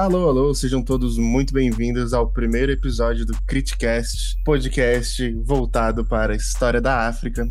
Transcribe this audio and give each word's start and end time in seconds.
Alô, 0.00 0.30
alô, 0.30 0.54
sejam 0.54 0.82
todos 0.82 1.18
muito 1.18 1.52
bem-vindos 1.52 2.14
ao 2.14 2.26
primeiro 2.26 2.72
episódio 2.72 3.26
do 3.26 3.34
Criticast, 3.42 4.42
podcast 4.42 5.30
voltado 5.44 6.06
para 6.06 6.32
a 6.32 6.36
história 6.36 6.80
da 6.80 7.06
África. 7.06 7.46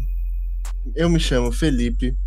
Eu 0.95 1.11
me 1.11 1.19
chamo 1.19 1.51
Felipe 1.51 2.17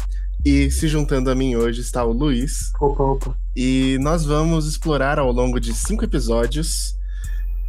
e 0.44 0.70
se 0.70 0.86
juntando 0.86 1.28
a 1.28 1.34
mim 1.34 1.56
hoje 1.56 1.80
está 1.80 2.04
o 2.04 2.12
Luiz. 2.12 2.70
Opa, 2.80 3.02
opa. 3.02 3.36
E 3.56 3.98
nós 4.00 4.24
vamos 4.24 4.68
explorar 4.68 5.18
ao 5.18 5.32
longo 5.32 5.58
de 5.58 5.74
cinco 5.74 6.04
episódios 6.04 6.94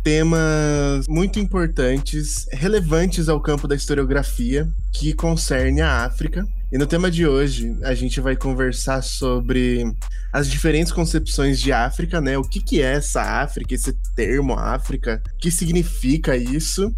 temas 0.04 1.08
muito 1.08 1.40
importantes, 1.40 2.46
relevantes 2.52 3.30
ao 3.30 3.42
campo 3.42 3.68
da 3.68 3.74
historiografia, 3.74 4.70
que 4.92 5.12
concerne 5.12 5.82
a 5.82 6.06
África. 6.06 6.46
E 6.74 6.78
no 6.80 6.88
tema 6.88 7.12
de 7.12 7.28
hoje, 7.28 7.78
a 7.84 7.94
gente 7.94 8.20
vai 8.20 8.36
conversar 8.36 9.04
sobre 9.04 9.86
as 10.34 10.50
diferentes 10.50 10.92
concepções 10.92 11.60
de 11.60 11.72
África, 11.72 12.20
né? 12.20 12.36
O 12.36 12.42
que, 12.42 12.60
que 12.60 12.82
é 12.82 12.96
essa 12.96 13.22
África, 13.22 13.76
esse 13.76 13.94
termo 14.16 14.54
África, 14.54 15.22
o 15.36 15.38
que 15.38 15.52
significa 15.52 16.36
isso? 16.36 16.92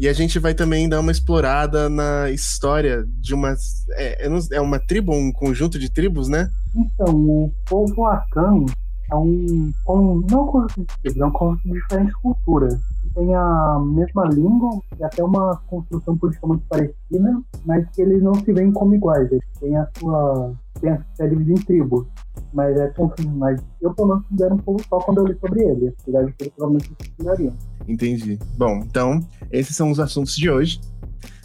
E 0.00 0.08
a 0.08 0.14
gente 0.14 0.38
vai 0.38 0.54
também 0.54 0.88
dar 0.88 1.00
uma 1.00 1.12
explorada 1.12 1.90
na 1.90 2.30
história 2.30 3.04
de 3.20 3.34
uma. 3.34 3.54
É, 3.96 4.26
é 4.52 4.60
uma 4.62 4.78
tribo, 4.78 5.12
um 5.12 5.30
conjunto 5.30 5.78
de 5.78 5.92
tribos, 5.92 6.26
né? 6.26 6.48
Então, 6.74 7.14
o 7.14 7.52
povo 7.66 8.06
Akan 8.06 8.64
é 9.12 9.14
um, 9.14 9.74
um 9.90 10.24
não 10.30 10.46
conjunto 10.46 10.80
de 10.80 11.00
tribos, 11.02 11.20
é 11.20 11.26
um 11.26 11.32
conjunto 11.32 11.62
de 11.64 11.74
diferentes 11.74 12.14
culturas. 12.14 12.80
Tem 13.18 13.34
a 13.34 13.80
mesma 13.80 14.26
língua 14.28 14.80
e 14.96 15.02
até 15.02 15.24
uma 15.24 15.56
construção 15.66 16.16
política 16.16 16.46
muito 16.46 16.64
parecida, 16.68 17.42
mas 17.66 17.84
que 17.90 18.00
eles 18.00 18.22
não 18.22 18.32
se 18.32 18.52
veem 18.52 18.70
como 18.70 18.94
iguais. 18.94 19.28
Eles 19.32 19.44
têm 19.58 19.76
a 19.76 19.88
sua. 19.98 20.54
Tem 20.80 20.90
a, 20.90 21.04
é 21.18 21.26
dividido 21.26 21.60
em 21.60 21.64
tribos. 21.64 22.06
Mas 22.54 22.78
é 22.78 22.86
confuso. 22.90 23.28
Mas 23.30 23.60
eu, 23.82 23.92
pelo 23.92 24.08
menos, 24.08 24.22
considero 24.22 24.54
um 24.54 24.58
povo 24.58 24.84
só 24.88 24.98
quando 24.98 25.18
eu 25.18 25.26
li 25.26 25.36
sobre 25.40 25.64
ele. 25.64 25.92
Apesar 26.00 26.24
de 26.26 26.32
que 26.32 26.44
eles 26.44 26.54
provavelmente 26.54 26.94
considerariam. 26.94 27.54
Entendi. 27.88 28.38
Bom, 28.56 28.84
então, 28.88 29.20
esses 29.50 29.74
são 29.74 29.90
os 29.90 29.98
assuntos 29.98 30.36
de 30.36 30.48
hoje. 30.48 30.80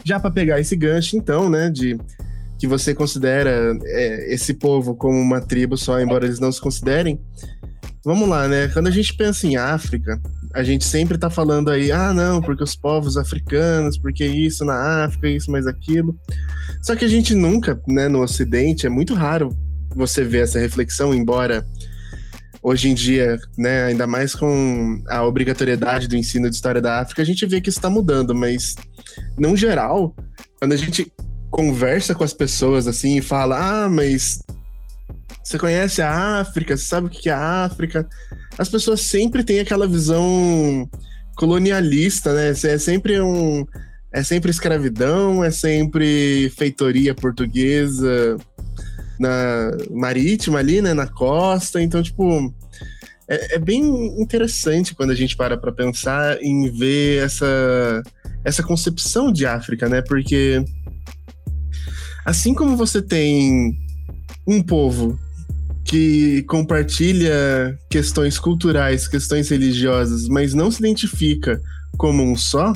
Já 0.04 0.20
para 0.20 0.30
pegar 0.30 0.60
esse 0.60 0.76
gancho, 0.76 1.18
então, 1.18 1.50
né, 1.50 1.72
de 1.72 1.98
que 2.60 2.68
você 2.68 2.94
considera 2.94 3.76
é, 3.84 4.32
esse 4.32 4.54
povo 4.54 4.96
como 4.96 5.20
uma 5.20 5.42
tribo 5.42 5.76
só, 5.76 6.00
embora 6.00 6.26
eles 6.26 6.40
não 6.40 6.52
se 6.52 6.62
considerem. 6.62 7.20
Vamos 8.06 8.28
lá, 8.30 8.48
né? 8.48 8.68
Quando 8.68 8.88
a 8.88 8.92
gente 8.92 9.16
pensa 9.16 9.48
em 9.48 9.56
África, 9.56 10.22
a 10.54 10.64
gente 10.64 10.86
sempre 10.86 11.18
tá 11.18 11.30
falando 11.30 11.72
aí, 11.72 11.92
ah, 11.92 12.14
não, 12.14 12.42
porque 12.42 12.64
os 12.64 12.76
povos 12.76 13.18
africanos, 13.18 13.98
porque 13.98 14.26
isso 14.26 14.64
na 14.64 15.06
África, 15.06 15.28
isso 15.28 15.52
mais 15.52 15.66
aquilo. 15.66 16.16
Só 16.82 16.96
que 16.96 17.04
a 17.04 17.08
gente 17.08 17.34
nunca, 17.34 17.82
né, 17.88 18.08
no 18.08 18.22
Ocidente, 18.22 18.86
é 18.86 18.90
muito 18.90 19.14
raro 19.14 19.50
você 19.96 20.24
ver 20.24 20.44
essa 20.44 20.60
reflexão, 20.60 21.14
embora 21.14 21.66
hoje 22.62 22.90
em 22.90 22.94
dia, 22.94 23.38
né, 23.58 23.86
ainda 23.86 24.08
mais 24.08 24.34
com 24.36 25.04
a 25.10 25.24
obrigatoriedade 25.24 26.08
do 26.08 26.16
ensino 26.16 26.50
de 26.50 26.56
história 26.56 26.82
da 26.82 27.02
África, 27.02 27.22
a 27.22 27.26
gente 27.26 27.46
vê 27.46 27.60
que 27.60 27.70
isso 27.70 27.80
está 27.80 27.90
mudando, 27.90 28.34
mas, 28.34 28.76
no 29.38 29.58
geral, 29.58 30.16
quando 30.60 30.74
a 30.74 30.78
gente 30.78 31.12
conversa 31.50 32.16
com 32.16 32.24
as 32.24 32.34
pessoas 32.34 32.88
assim 32.88 33.18
e 33.18 33.22
fala: 33.22 33.84
Ah, 33.84 33.90
mas 33.90 34.40
você 35.44 35.60
conhece 35.60 36.02
a 36.02 36.40
África? 36.40 36.76
Você 36.76 36.86
sabe 36.86 37.08
o 37.08 37.10
que 37.10 37.30
é 37.30 37.34
a 37.34 37.66
África? 37.66 38.08
As 38.58 38.70
pessoas 38.70 39.02
sempre 39.02 39.44
têm 39.44 39.60
aquela 39.60 39.88
visão 39.88 40.90
colonialista, 41.36 42.34
né? 42.34 42.50
É 42.50 42.78
sempre 42.78 43.20
um. 43.20 43.66
É 44.12 44.22
sempre 44.22 44.52
escravidão, 44.52 45.44
é 45.44 45.50
sempre 45.50 46.52
feitoria 46.56 47.16
portuguesa 47.16 48.38
na 49.20 49.72
marítima 49.90 50.60
ali, 50.60 50.82
né? 50.82 50.94
Na 50.94 51.08
costa. 51.08 51.82
Então, 51.82 52.02
tipo. 52.02 52.54
É, 53.28 53.56
é 53.56 53.60
bem 53.60 53.82
interessante 54.22 54.94
quando 54.94 55.12
a 55.12 55.16
gente 55.16 55.36
para 55.36 55.58
para 55.58 55.72
pensar 55.72 56.42
em 56.44 56.70
ver 56.70 57.24
essa, 57.24 58.04
essa 58.44 58.62
concepção 58.62 59.32
de 59.32 59.46
África, 59.46 59.88
né? 59.88 60.02
Porque 60.02 60.64
Assim 62.26 62.54
como 62.54 62.78
você 62.78 63.02
tem 63.02 63.78
um 64.48 64.62
povo 64.62 65.20
que 65.94 66.42
compartilha 66.48 67.78
questões 67.88 68.40
culturais, 68.40 69.08
questões 69.08 69.50
religiosas, 69.50 70.28
mas 70.28 70.52
não 70.56 70.72
se 70.72 70.80
identifica 70.80 71.62
como 72.00 72.24
um 72.24 72.36
só, 72.36 72.74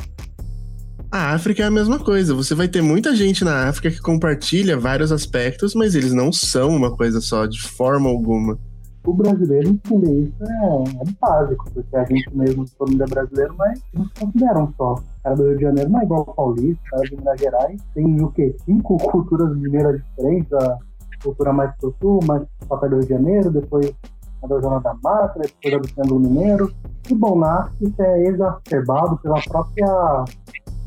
a 1.12 1.34
África 1.34 1.64
é 1.64 1.66
a 1.66 1.72
mesma 1.72 1.98
coisa. 1.98 2.36
Você 2.36 2.54
vai 2.54 2.68
ter 2.68 2.84
muita 2.84 3.16
gente 3.16 3.44
na 3.44 3.70
África 3.70 3.90
que 3.90 4.00
compartilha 4.00 4.78
vários 4.78 5.12
aspectos, 5.12 5.74
mas 5.74 5.96
eles 5.96 6.14
não 6.14 6.32
são 6.32 6.70
uma 6.70 6.96
coisa 6.96 7.20
só, 7.20 7.48
de 7.48 7.60
forma 7.60 8.08
alguma. 8.08 8.60
O 9.04 9.14
brasileiro 9.14 9.70
entender 9.70 10.22
isso 10.22 10.44
é, 10.44 11.02
é 11.02 11.12
básico, 11.20 11.72
porque 11.74 11.96
a 11.96 12.04
gente 12.04 12.30
mesmo, 12.38 12.66
todo 12.78 12.92
mundo 12.92 13.04
é 13.04 13.08
brasileiro, 13.08 13.56
mas 13.58 13.82
não 13.96 14.06
se 14.06 14.14
consideram 14.14 14.72
só 14.78 15.02
cara 15.28 15.36
do 15.36 15.44
Rio 15.44 15.58
de 15.58 15.64
Janeiro 15.64 15.90
não 15.90 16.00
é 16.00 16.04
igual 16.04 16.26
ao 16.28 16.34
paulista, 16.34 16.82
cara 16.90 17.04
de 17.04 17.16
Minas 17.18 17.40
Gerais 17.40 17.82
tem 17.94 18.22
o 18.22 18.32
quê? 18.32 18.56
Cinco 18.66 18.98
culturas 19.12 19.56
mineiras 19.58 20.02
diferentes, 20.02 20.54
a 20.54 20.78
cultura 21.28 21.52
mais 21.52 21.74
do 21.82 21.94
sul, 22.00 22.20
mais 22.26 22.44
para 22.68 22.88
do 22.88 22.96
Rio 22.96 23.04
de 23.04 23.10
Janeiro, 23.10 23.52
depois 23.52 23.94
a 24.42 24.48
da 24.48 24.60
Zona 24.60 24.80
da 24.80 24.96
Mata, 25.04 25.40
depois 25.40 25.74
a 25.74 25.78
do 25.78 25.88
Triângulo 25.88 26.20
Mineiro. 26.20 26.74
E 27.10 27.16
bom, 27.16 27.38
na 27.38 27.70
isso 27.82 28.02
é 28.02 28.24
exacerbado 28.26 29.18
pela 29.18 29.42
própria. 29.42 30.26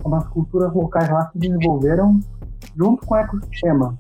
como 0.02 0.16
as 0.16 0.26
culturas 0.28 0.72
locais 0.72 1.10
lá 1.10 1.30
se 1.30 1.38
desenvolveram 1.38 2.20
junto 2.76 3.06
com 3.06 3.14
o 3.14 3.18
ecossistema. 3.18 3.98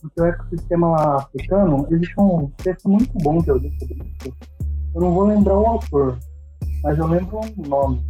Porque 0.00 0.20
o 0.20 0.24
ecossistema 0.24 1.16
africano, 1.16 1.86
existe 1.90 2.20
um 2.20 2.50
texto 2.62 2.88
muito 2.88 3.12
bom 3.22 3.42
que 3.42 3.50
eu 3.50 3.56
li 3.56 3.70
sobre 3.78 3.94
isso. 3.94 4.34
Eu 4.94 5.00
não 5.00 5.12
vou 5.12 5.24
lembrar 5.24 5.58
o 5.58 5.66
autor, 5.66 6.18
mas 6.82 6.98
eu 6.98 7.06
lembro 7.06 7.40
o 7.56 7.68
nome 7.68 8.02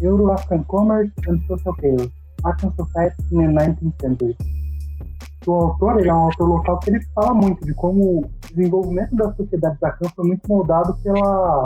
Euro-African 0.00 0.64
Commerce 0.64 1.12
and 1.28 1.40
Social 1.46 1.74
Chaos, 1.80 2.10
African 2.44 2.72
Society 2.76 3.22
in 3.32 3.38
the 3.38 3.60
19th 3.60 4.00
Century. 4.00 4.36
O 5.48 5.54
autor 5.54 5.98
ele 5.98 6.10
é 6.10 6.14
um 6.14 6.24
autor 6.24 6.46
local 6.46 6.78
que 6.78 6.90
ele 6.90 7.00
fala 7.14 7.32
muito 7.32 7.64
de 7.64 7.72
como 7.72 8.20
o 8.20 8.30
desenvolvimento 8.50 9.16
da 9.16 9.32
sociedade 9.32 9.78
da 9.80 9.90
Cã 9.92 10.06
foi 10.14 10.26
muito 10.26 10.46
moldado 10.46 10.94
pela. 11.02 11.62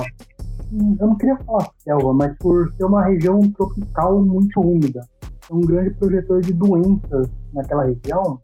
Eu 1.01 1.09
não 1.09 1.17
queria 1.17 1.37
falar 1.39 1.69
selva, 1.79 2.15
mas 2.15 2.39
por 2.39 2.73
ser 2.75 2.85
uma 2.85 3.05
região 3.05 3.41
tropical 3.51 4.23
muito 4.23 4.61
úmida. 4.61 5.05
Um 5.51 5.63
grande 5.63 5.91
projetor 5.95 6.43
de 6.43 6.53
doenças 6.53 7.29
naquela 7.53 7.85
região 7.85 8.39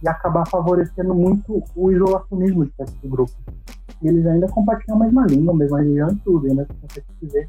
e 0.00 0.08
acabar 0.08 0.46
favorecendo 0.48 1.12
muito 1.12 1.60
o 1.74 1.90
isolacionismo 1.90 2.64
de 2.64 2.72
certos 2.76 3.10
grupos. 3.10 3.36
E 4.00 4.06
eles 4.06 4.24
ainda 4.24 4.46
compartilham 4.46 4.98
a 4.98 5.04
mesma 5.04 5.26
língua, 5.26 5.52
a 5.52 5.56
mesma 5.56 5.80
região 5.80 6.10
e 6.10 6.16
tudo, 6.16 6.46
ainda 6.46 6.64
se 6.92 7.26
ver 7.26 7.48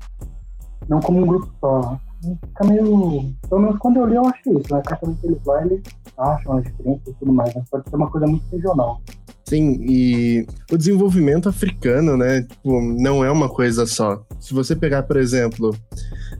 não 0.90 1.00
como 1.00 1.22
um 1.22 1.28
grupo 1.28 1.52
só. 1.60 2.00
Fica 2.22 2.66
meio. 2.66 3.32
Pelo 3.48 3.62
menos 3.62 3.78
quando 3.78 3.98
eu 3.98 4.08
li, 4.08 4.16
eu 4.16 4.26
achei 4.26 4.54
isso, 4.54 4.74
né? 4.74 4.82
Certamente 4.88 5.26
eles 5.26 5.46
lá, 5.46 5.62
eles 5.64 5.84
acham 6.18 6.58
as 6.58 6.64
diferenças 6.64 7.08
e 7.08 7.14
tudo 7.14 7.34
mais, 7.34 7.54
mas 7.54 7.70
pode 7.70 7.90
ser 7.90 7.96
uma 7.96 8.10
coisa 8.10 8.28
muito 8.28 8.44
regional. 8.52 9.02
Sim, 9.48 9.78
e 9.82 10.48
o 10.72 10.78
desenvolvimento 10.78 11.48
africano, 11.48 12.18
né, 12.18 12.42
tipo, 12.42 12.82
não 12.82 13.24
é 13.24 13.30
uma 13.30 13.48
coisa 13.48 13.86
só. 13.86 14.24
Se 14.40 14.54
você 14.54 14.76
pegar, 14.76 15.04
por 15.04 15.18
exemplo, 15.18 15.76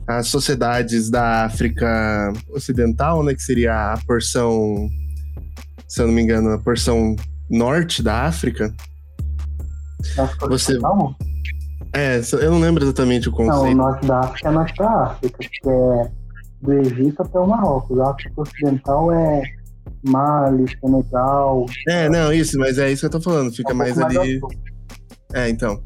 as 0.08 0.26
sociedades 0.26 1.08
da 1.08 1.44
África 1.44 2.32
Ocidental, 2.50 3.22
né, 3.22 3.32
que 3.32 3.42
seria 3.42 3.92
a 3.92 3.98
porção, 4.06 4.88
se 5.86 6.02
eu 6.02 6.08
não 6.08 6.14
me 6.14 6.22
engano, 6.22 6.50
a 6.50 6.58
porção 6.58 7.14
norte 7.48 8.02
da 8.02 8.24
África, 8.24 8.74
você... 10.48 10.76
É, 11.92 12.20
eu 12.42 12.50
não 12.50 12.58
lembro 12.58 12.84
exatamente 12.84 13.28
o 13.28 13.32
conceito. 13.32 13.76
Não, 13.76 13.84
o 13.84 13.88
norte 13.88 14.06
da 14.06 14.20
África 14.20 14.48
é 14.48 14.52
norte 14.52 14.76
da 14.76 14.90
África, 15.04 15.38
que 15.38 15.68
é 15.68 16.10
do 16.60 16.72
Egito 16.72 17.22
até 17.22 17.38
o 17.38 17.46
Marrocos. 17.46 17.98
A 18.00 18.10
África 18.10 18.42
Ocidental 18.42 19.12
é 19.12 19.42
Mali, 20.08 20.64
Senegal. 20.80 21.66
É, 21.88 22.08
não, 22.08 22.32
isso, 22.32 22.58
mas 22.58 22.78
é 22.78 22.90
isso 22.90 23.00
que 23.00 23.06
eu 23.06 23.10
tô 23.10 23.20
falando. 23.20 23.52
Fica 23.52 23.70
é 23.70 23.74
um 23.74 23.76
mais 23.76 23.98
ali. 23.98 24.40
Mais 24.40 24.40
é, 25.34 25.48
então. 25.48 25.82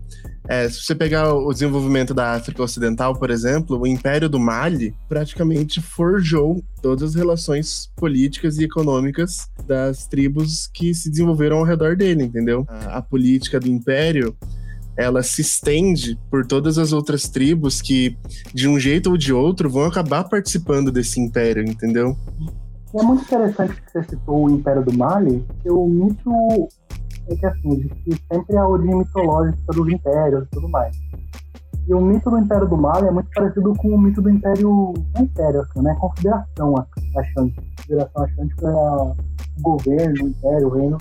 É, 0.48 0.68
se 0.68 0.82
você 0.82 0.94
pegar 0.94 1.32
o 1.32 1.52
desenvolvimento 1.52 2.12
da 2.12 2.32
África 2.32 2.62
Ocidental, 2.62 3.16
por 3.16 3.30
exemplo, 3.30 3.78
o 3.78 3.86
Império 3.86 4.28
do 4.28 4.38
Mali 4.38 4.94
praticamente 5.08 5.80
forjou 5.80 6.62
todas 6.82 7.10
as 7.10 7.14
relações 7.14 7.90
políticas 7.96 8.58
e 8.58 8.64
econômicas 8.64 9.48
das 9.66 10.06
tribos 10.06 10.66
que 10.74 10.92
se 10.94 11.08
desenvolveram 11.08 11.58
ao 11.58 11.64
redor 11.64 11.96
dele, 11.96 12.24
entendeu? 12.24 12.64
A, 12.68 12.98
a 12.98 13.02
política 13.02 13.60
do 13.60 13.68
Império 13.68 14.36
ela 14.96 15.22
se 15.22 15.40
estende 15.40 16.18
por 16.30 16.46
todas 16.46 16.76
as 16.78 16.92
outras 16.92 17.28
tribos 17.28 17.80
que, 17.80 18.16
de 18.52 18.68
um 18.68 18.78
jeito 18.78 19.10
ou 19.10 19.16
de 19.16 19.32
outro, 19.32 19.70
vão 19.70 19.84
acabar 19.84 20.24
participando 20.24 20.90
desse 20.90 21.20
império, 21.20 21.62
entendeu? 21.62 22.16
É 22.92 23.02
muito 23.02 23.22
interessante 23.22 23.80
que 23.80 23.92
você 23.92 24.02
citou 24.02 24.46
o 24.46 24.50
Império 24.50 24.84
do 24.84 24.96
Mali, 24.96 25.44
porque 25.46 25.70
o 25.70 25.86
mito 25.86 26.30
é 27.28 27.36
que 27.36 27.46
assim, 27.46 27.72
existe 27.72 28.24
sempre 28.32 28.56
a 28.56 28.66
origem 28.66 28.96
mitológica 28.96 29.72
dos 29.72 29.88
impérios 29.88 30.44
e 30.44 30.50
tudo 30.50 30.68
mais. 30.68 30.96
E 31.86 31.94
o 31.94 32.00
mito 32.00 32.28
do 32.30 32.38
Império 32.38 32.68
do 32.68 32.76
Mali 32.76 33.06
é 33.06 33.10
muito 33.12 33.30
parecido 33.32 33.72
com 33.76 33.88
o 33.94 33.98
mito 33.98 34.20
do 34.20 34.28
Império, 34.28 34.92
não 35.14 35.22
Império, 35.22 35.60
assim, 35.60 35.82
né? 35.82 35.96
Confederação 36.00 36.74
Achante. 37.16 37.60
Confederação 37.76 38.24
Achante 38.24 38.54
foi 38.58 38.70
o 38.72 39.14
governo, 39.60 40.24
o 40.24 40.28
Império, 40.28 40.68
o 40.68 40.70
reino, 40.70 40.98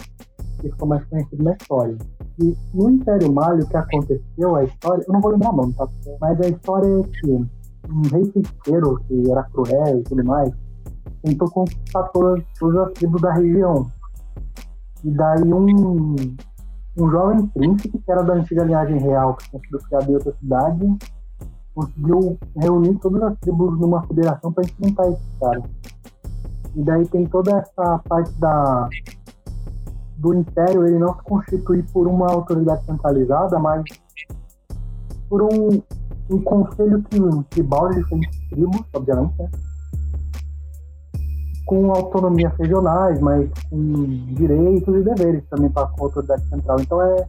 que 0.60 0.70
ficou 0.70 0.88
mais 0.88 1.04
conhecido 1.06 1.44
na 1.44 1.54
história. 1.54 1.98
que 2.38 2.58
no 2.74 2.90
Império 2.92 3.34
Malho, 3.34 3.64
o 3.64 3.68
que 3.68 3.78
aconteceu, 3.78 4.56
a 4.56 4.64
história, 4.64 5.04
eu 5.08 5.14
não 5.14 5.22
vou 5.22 5.32
lembrar 5.32 5.52
o 5.52 5.56
nome, 5.56 5.74
tá? 5.74 5.88
Mas 6.22 6.40
a 6.40 6.50
história 6.50 6.88
é 6.88 7.04
que 7.04 7.32
um 7.32 8.02
rei 8.12 8.32
feiticeiro, 8.32 9.00
que 9.08 9.32
era 9.32 9.44
cruel 9.44 10.00
e 10.00 10.04
tudo 10.04 10.24
mais, 10.24 10.54
tentou 11.24 11.50
conquistar 11.52 12.04
todas, 12.10 12.44
todas 12.60 12.88
as 12.88 12.94
tribos 12.94 13.22
da 13.22 13.34
região. 13.34 13.92
E 15.04 15.12
daí 15.12 15.54
um, 15.54 16.16
um 16.98 17.10
jovem 17.10 17.48
príncipe, 17.48 17.98
que 17.98 18.12
era 18.12 18.24
da 18.24 18.34
antiga 18.34 18.64
linhagem 18.64 19.00
real, 19.00 19.36
que 19.36 19.50
tinha 19.50 19.62
sido 19.62 19.80
criado 19.80 20.12
em 20.12 20.16
outra 20.16 20.34
cidade, 20.40 20.98
conseguiu 21.74 22.38
reunir 22.58 22.96
todas 22.96 23.24
as 23.24 23.38
tribos 23.40 23.80
numa 23.80 24.02
federação 24.08 24.52
para 24.52 24.66
enfrentar 24.66 25.08
esse 25.10 25.24
cara. 25.40 25.64
E 26.76 26.84
daí 26.84 27.08
tem 27.08 27.26
toda 27.26 27.58
essa 27.58 28.00
parte 28.08 28.32
da 28.34 28.90
do 30.18 30.34
império 30.34 30.86
ele 30.86 31.00
não 31.00 31.16
se 31.16 31.24
constitui 31.24 31.82
por 31.94 32.06
uma 32.06 32.30
autoridade 32.30 32.86
centralizada, 32.86 33.58
mas 33.58 33.84
por 35.30 35.44
um, 35.44 35.82
um 36.30 36.42
conselho 36.42 37.02
que, 37.04 37.20
que 37.52 37.64
balde 37.64 38.04
diferentes 38.04 38.50
tribos, 38.50 38.82
obviamente, 38.94 39.34
né? 39.40 39.50
Com 41.70 41.92
autonomias 41.92 42.52
regionais, 42.58 43.20
mas 43.20 43.48
com 43.70 44.34
direitos 44.34 44.96
e 44.96 45.04
deveres 45.04 45.44
também 45.52 45.70
para 45.70 45.84
a 45.84 45.92
autoridade 46.00 46.44
central. 46.50 46.80
Então 46.82 47.00
é 47.00 47.28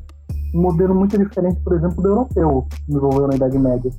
um 0.55 0.63
modelo 0.63 0.95
muito 0.95 1.19
diferente, 1.19 1.61
por 1.61 1.75
exemplo, 1.75 2.03
do 2.03 2.09
europeu, 2.09 2.67
que 2.71 2.87
desenvolveu 2.87 3.29
na 3.29 3.35
Idade 3.35 3.59
Média. 3.59 3.91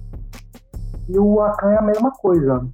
E 1.07 1.19
o 1.19 1.39
Akan 1.41 1.69
é 1.69 1.77
a 1.77 1.83
mesma 1.83 2.09
coisa. 2.09 2.67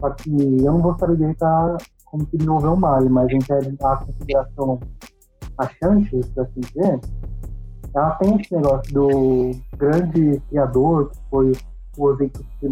Só 0.00 0.10
que 0.12 0.30
eu 0.30 0.72
não 0.72 0.80
gostaria 0.80 1.14
de 1.14 1.24
editar 1.24 1.76
como 2.06 2.24
se 2.24 2.38
desenvolveu 2.38 2.72
o 2.72 2.80
Mali, 2.80 3.10
mas 3.10 3.28
a, 3.50 3.92
a 3.92 3.96
configuração 3.98 4.80
achante, 5.58 6.20
por 6.34 6.42
assim 6.42 6.60
dizer, 6.60 7.00
ela 7.94 8.12
tem 8.12 8.40
esse 8.40 8.54
negócio 8.54 8.94
do 8.94 9.50
grande 9.76 10.40
criador, 10.48 11.10
que 11.10 11.18
foi 11.28 11.52
o 11.98 12.04
Ozeito 12.04 12.40
I, 12.62 12.64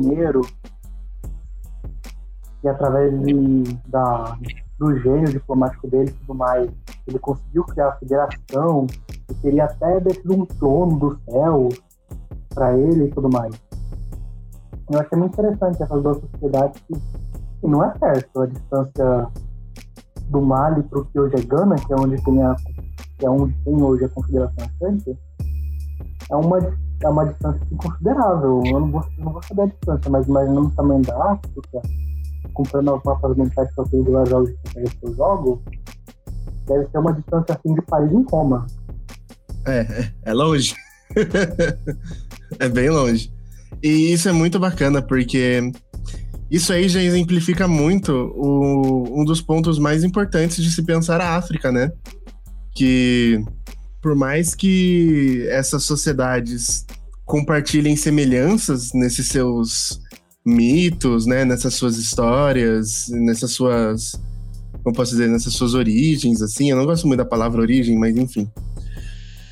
e 2.63 2.69
através 2.69 3.21
de, 3.23 3.63
da, 3.89 4.37
do 4.79 4.99
gênio 4.99 5.31
diplomático 5.31 5.89
dele 5.89 6.11
e 6.11 6.13
tudo 6.13 6.35
mais, 6.35 6.71
ele 7.07 7.19
conseguiu 7.19 7.65
criar 7.65 7.89
a 7.89 7.97
federação, 7.97 8.87
e 9.31 9.35
teria 9.35 9.65
até 9.65 10.01
descido 10.01 10.35
um 10.35 10.47
trono 10.47 10.99
do 10.99 11.19
céu 11.31 11.69
para 12.55 12.77
ele 12.77 13.07
e 13.07 13.11
tudo 13.11 13.31
mais. 13.31 13.55
Eu 14.91 15.01
achei 15.01 15.19
muito 15.19 15.33
interessante 15.33 15.83
essas 15.83 16.03
duas 16.03 16.19
sociedades 16.19 16.83
que, 16.83 16.95
que 16.95 17.67
não 17.67 17.85
é 17.85 17.97
certo 17.99 18.41
a 18.43 18.47
distância 18.47 19.29
do 20.29 20.43
Mali 20.43 20.83
para 20.83 20.99
o 20.99 21.05
que 21.05 21.19
hoje 21.19 21.37
é 21.37 21.43
Gana, 21.43 21.77
que 21.77 21.93
é 21.93 21.97
onde 21.97 22.23
tem 22.23 22.43
a 22.43 22.55
que 23.19 23.27
é 23.27 23.31
onde 23.31 23.55
tem 23.65 23.81
hoje 23.81 24.05
a 24.05 24.09
Confederação 24.09 24.65
Atlântica, 24.65 25.17
é 26.29 26.37
uma, 26.37 26.59
é 26.59 27.09
uma 27.09 27.27
distância 27.27 27.65
considerável. 27.77 28.63
Eu 28.67 28.81
não 28.81 28.91
vou, 28.91 29.05
não 29.19 29.33
vou 29.33 29.43
saber 29.45 29.63
a 29.63 29.67
distância, 29.67 30.11
mas 30.11 30.27
imaginando 30.27 30.67
o 30.67 30.71
tamanho 30.71 31.03
da 31.03 31.33
África, 31.33 31.83
comprando 32.53 32.95
os 32.95 33.03
mapas 33.05 33.37
mentais 33.37 33.69
eu 33.77 33.85
tenho 33.85 34.05
de 34.05 34.31
jogos 34.31 34.51
que 34.51 34.97
eu 35.03 35.15
jogo, 35.15 35.63
deve 36.67 36.89
ser 36.91 36.99
uma 36.99 37.13
distância 37.13 37.55
assim 37.55 37.75
de 37.75 37.83
Paris 37.83 38.13
em 38.13 38.25
Roma. 38.31 38.67
É, 39.67 39.81
é, 39.81 40.13
é 40.25 40.33
longe. 40.33 40.75
é 42.59 42.69
bem 42.69 42.91
longe. 42.91 43.33
E 43.83 44.13
isso 44.13 44.29
é 44.29 44.33
muito 44.33 44.59
bacana, 44.59 45.03
porque 45.03 45.73
isso 46.51 46.73
aí 46.73 46.89
já 46.89 47.03
exemplifica 47.03 47.67
muito 47.67 48.13
o, 48.37 49.21
um 49.21 49.25
dos 49.25 49.41
pontos 49.41 49.79
mais 49.79 50.05
importantes 50.05 50.63
de 50.63 50.71
se 50.71 50.83
pensar 50.83 51.21
a 51.21 51.37
África, 51.37 51.73
né? 51.73 51.91
Que 52.75 53.43
por 54.01 54.15
mais 54.15 54.55
que 54.55 55.47
essas 55.49 55.85
sociedades 55.85 56.85
compartilhem 57.25 57.97
semelhanças 57.97 58.93
nesses 58.93 59.29
seus 59.29 60.01
mitos, 60.45 61.27
né, 61.27 61.45
nessas 61.45 61.75
suas 61.75 61.97
histórias, 61.97 63.09
nessas 63.11 63.53
suas, 63.53 64.21
como 64.83 64.95
posso 64.95 65.13
dizer, 65.13 65.29
nessas 65.29 65.53
suas 65.55 65.75
origens, 65.75 66.43
assim, 66.43 66.71
eu 66.71 66.77
não 66.77 66.85
gosto 66.85 67.07
muito 67.07 67.19
da 67.19 67.25
palavra 67.25 67.61
origem, 67.61 67.99
mas 67.99 68.17
enfim. 68.17 68.51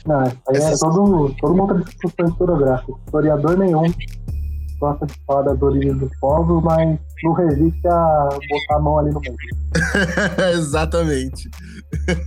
Não, 0.06 0.20
aí 0.20 0.32
é 0.48 0.56
Essas... 0.56 0.82
é 0.82 0.86
todo, 0.86 1.34
todo 1.40 1.54
mundo 1.54 1.78
de 1.78 1.84
discussão 1.84 2.28
historiográfica. 2.28 2.92
Historiador 3.06 3.58
nenhum 3.58 3.92
gosta 4.80 5.06
de 5.06 5.14
falar 5.26 5.42
das 5.42 5.60
origens 5.60 5.98
dos 5.98 6.10
povos, 6.18 6.62
mas 6.64 6.98
não 7.22 7.32
resiste 7.34 7.86
a 7.86 8.28
botar 8.30 8.76
a 8.76 8.80
mão 8.80 8.98
ali 8.98 9.10
no 9.12 9.20
meio. 9.20 9.36
Exatamente. 10.56 11.50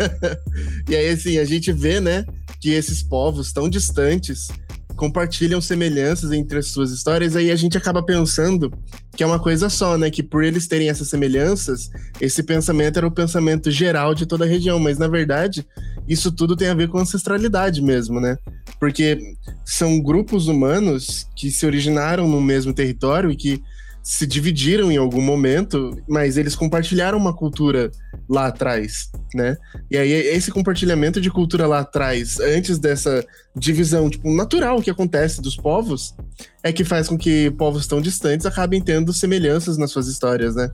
e 0.88 0.95
aí, 0.95 1.09
assim, 1.09 1.39
a 1.39 1.45
gente 1.45 1.71
vê, 1.71 2.00
né, 2.00 2.25
que 2.62 2.71
esses 2.71 3.01
povos 3.01 3.51
tão 3.51 3.68
distantes 3.68 4.50
compartilham 4.95 5.60
semelhanças 5.62 6.31
entre 6.31 6.60
as 6.60 6.68
suas 6.68 6.92
histórias, 6.92 7.36
aí 7.36 7.51
a 7.51 7.56
gente 7.56 7.78
acaba 7.78 8.04
pensando 8.04 8.72
que 9.16 9.24
é 9.24 9.25
uma 9.25 9.40
coisa 9.40 9.69
só, 9.69 9.98
né? 9.98 10.10
Que 10.10 10.24
por 10.24 10.44
eles 10.44 10.68
terem 10.68 10.90
essas 10.90 11.10
semelhanças, 11.10 11.90
esse 12.19 12.44
pensamento 12.44 12.98
era 12.98 13.07
o 13.07 13.12
pensamento 13.12 13.69
geral 13.69 14.13
de 14.16 14.25
toda 14.25 14.45
a 14.45 14.48
região, 14.48 14.80
mas 14.80 14.98
na 14.98 15.07
verdade, 15.07 15.66
isso 16.07 16.31
tudo 16.31 16.56
tem 16.56 16.69
a 16.69 16.74
ver 16.74 16.90
com 16.90 16.98
ancestralidade 16.98 17.81
mesmo, 17.81 18.19
né? 18.19 18.38
Porque 18.80 19.18
são 19.66 20.01
grupos 20.01 20.48
humanos 20.48 21.28
que 21.36 21.51
se 21.51 21.66
originaram 21.66 22.28
no 22.28 22.42
mesmo 22.42 22.74
território 22.74 23.31
e 23.31 23.36
que 23.36 23.62
se 24.04 24.28
dividiram 24.28 24.92
em 24.92 24.98
algum 24.98 25.22
momento, 25.22 25.98
mas 26.10 26.36
eles 26.36 26.56
compartilharam 26.56 27.18
uma 27.18 27.34
cultura 27.34 27.90
lá 28.30 28.48
atrás, 28.48 29.10
né? 29.34 29.56
E 29.90 29.98
aí 29.98 30.12
esse 30.12 30.52
compartilhamento 30.52 31.22
de 31.22 31.32
cultura 31.32 31.66
lá 31.66 31.80
atrás, 31.80 32.38
antes 32.38 32.78
dessa 32.78 33.26
divisão 33.56 34.10
tipo 34.10 34.30
natural 34.36 34.82
que 34.82 34.90
acontece 34.90 35.42
dos 35.42 35.56
povos, 35.56 36.14
é 36.62 36.74
que 36.74 36.84
faz 36.84 37.08
com 37.08 37.18
que 37.18 37.50
povos 37.52 37.88
tão 37.88 38.02
distantes 38.02 38.46
acabem 38.46 38.82
tendo 38.82 39.14
semelhanças 39.14 39.78
nas 39.78 39.92
suas 39.92 40.08
histórias, 40.08 40.54
né? 40.54 40.70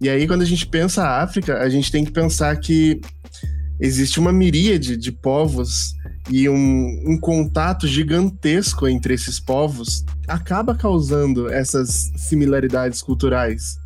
E 0.00 0.08
aí 0.08 0.28
quando 0.28 0.42
a 0.42 0.46
gente 0.46 0.66
pensa 0.66 1.02
a 1.02 1.20
África, 1.20 1.58
a 1.58 1.68
gente 1.68 1.90
tem 1.90 2.04
que 2.04 2.12
pensar 2.12 2.56
que 2.60 3.00
existe 3.80 4.20
uma 4.20 4.32
miríade 4.32 4.96
de 4.96 5.10
povos 5.10 5.96
e 6.30 6.48
um, 6.48 7.02
um, 7.06 7.18
contato 7.18 7.86
gigantesco 7.86 8.86
entre 8.86 9.14
esses 9.14 9.40
povos 9.40 10.04
acaba 10.28 10.74
causando 10.74 11.50
essas 11.52 12.12
similaridades 12.16 13.02
culturais. 13.02 13.76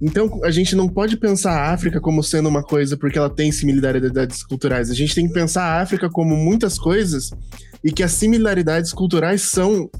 Então, 0.00 0.40
a 0.44 0.50
gente 0.50 0.76
não 0.76 0.88
pode 0.88 1.16
pensar 1.16 1.52
a 1.52 1.72
África 1.72 2.00
como 2.00 2.22
sendo 2.22 2.48
uma 2.48 2.62
coisa 2.62 2.96
porque 2.96 3.18
ela 3.18 3.30
tem 3.30 3.50
similaridades 3.50 4.44
culturais. 4.44 4.90
A 4.90 4.94
gente 4.94 5.14
tem 5.14 5.26
que 5.26 5.32
pensar 5.32 5.64
a 5.64 5.80
África 5.80 6.08
como 6.08 6.36
muitas 6.36 6.78
coisas 6.78 7.30
e 7.82 7.90
que 7.90 8.02
as 8.02 8.12
similaridades 8.12 8.92
culturais 8.92 9.42
são 9.42 9.90